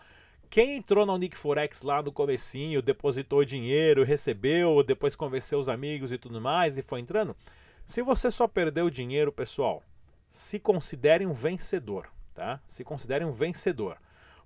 Quem 0.49 0.77
entrou 0.77 1.05
na 1.05 1.13
Unique 1.13 1.37
Forex 1.37 1.83
lá 1.83 2.03
no 2.03 2.13
comecinho, 2.13 2.81
depositou 2.81 3.45
dinheiro, 3.45 4.05
recebeu, 4.05 4.83
depois 4.83 5.17
convenceu 5.17 5.59
os 5.59 5.69
amigos 5.69 6.13
e 6.13 6.19
tudo 6.19 6.41
mais 6.41 6.79
e 6.79 6.83
foi 6.83 7.01
entrando, 7.01 7.37
se 7.85 8.03
você 8.03 8.31
só 8.31 8.49
perdeu 8.49 8.91
dinheiro, 8.91 9.31
pessoal, 9.33 9.83
se 10.29 10.59
considere 10.59 11.27
um 11.27 11.33
vencedor. 11.33 12.09
tá? 12.35 12.61
Se 12.67 12.85
considere 12.85 13.25
um 13.25 13.33
vencedor. 13.33 13.97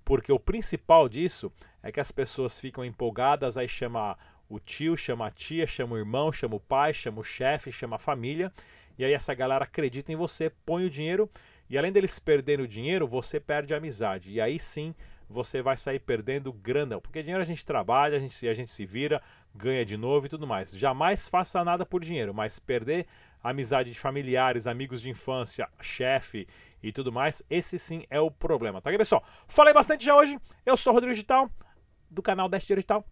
Porque 0.05 0.33
o 0.33 0.39
principal 0.39 1.09
disso 1.09 1.53
é 1.83 1.93
que 1.93 2.01
as 2.01 2.11
pessoas 2.11 2.59
ficam 2.59 2.85
empolgadas, 2.85 3.59
aí 3.59 3.69
chama 3.69 4.17
o 4.49 4.59
tio, 4.59 4.97
chama 4.97 5.27
a 5.27 5.31
tia, 5.31 5.67
chama 5.67 5.95
o 5.95 5.99
irmão, 5.99 6.33
chama 6.33 6.57
o 6.57 6.61
pai, 6.61 6.93
chama 6.93 7.21
o 7.21 7.25
chefe, 7.25 7.71
chama 7.71 7.97
a 7.97 7.99
família, 7.99 8.53
e 8.99 9.05
aí 9.05 9.13
essa 9.13 9.35
galera 9.35 9.65
acredita 9.65 10.13
em 10.13 10.17
você, 10.17 10.51
põe 10.65 10.85
o 10.85 10.91
dinheiro, 10.91 11.31
e 11.69 11.79
além 11.79 11.93
deles 11.93 12.19
perderem 12.19 12.65
o 12.65 12.69
dinheiro, 12.69 13.07
você 13.07 13.39
perde 13.39 13.73
a 13.73 13.77
amizade. 13.77 14.33
E 14.33 14.41
aí 14.41 14.59
sim 14.59 14.95
você 15.31 15.63
vai 15.63 15.77
sair 15.77 16.01
perdendo 16.01 16.53
grana, 16.53 17.01
porque 17.01 17.23
dinheiro 17.23 17.41
a 17.41 17.47
gente 17.47 17.65
trabalha, 17.65 18.17
a 18.17 18.21
gente, 18.21 18.49
a 18.49 18.53
gente 18.53 18.71
se 18.71 18.85
vira, 18.85 19.23
ganha 19.55 19.85
de 19.85 19.97
novo 19.97 20.27
e 20.27 20.29
tudo 20.29 20.45
mais. 20.45 20.73
Jamais 20.73 21.29
faça 21.29 21.63
nada 21.63 21.87
por 21.87 22.03
dinheiro, 22.03 22.35
mas 22.35 22.59
perder 22.59 23.07
amizade 23.43 23.93
de 23.93 23.99
familiares, 23.99 24.67
amigos 24.67 25.01
de 25.01 25.09
infância, 25.09 25.69
chefe 25.81 26.49
e 26.83 26.91
tudo 26.91 27.13
mais, 27.13 27.43
esse 27.49 27.79
sim 27.79 28.05
é 28.11 28.21
o 28.21 28.31
problema, 28.31 28.83
tá, 28.83 28.91
pessoal? 28.91 29.23
Falei 29.47 29.73
bastante 29.73 30.05
já 30.05 30.17
hoje, 30.17 30.37
eu 30.67 30.77
sou 30.77 30.93
o 30.93 30.95
Rodrigo 30.95 31.15
Digital, 31.15 31.49
do 32.11 32.21
canal 32.21 32.49
Deste 32.49 32.75
Digital. 32.75 33.07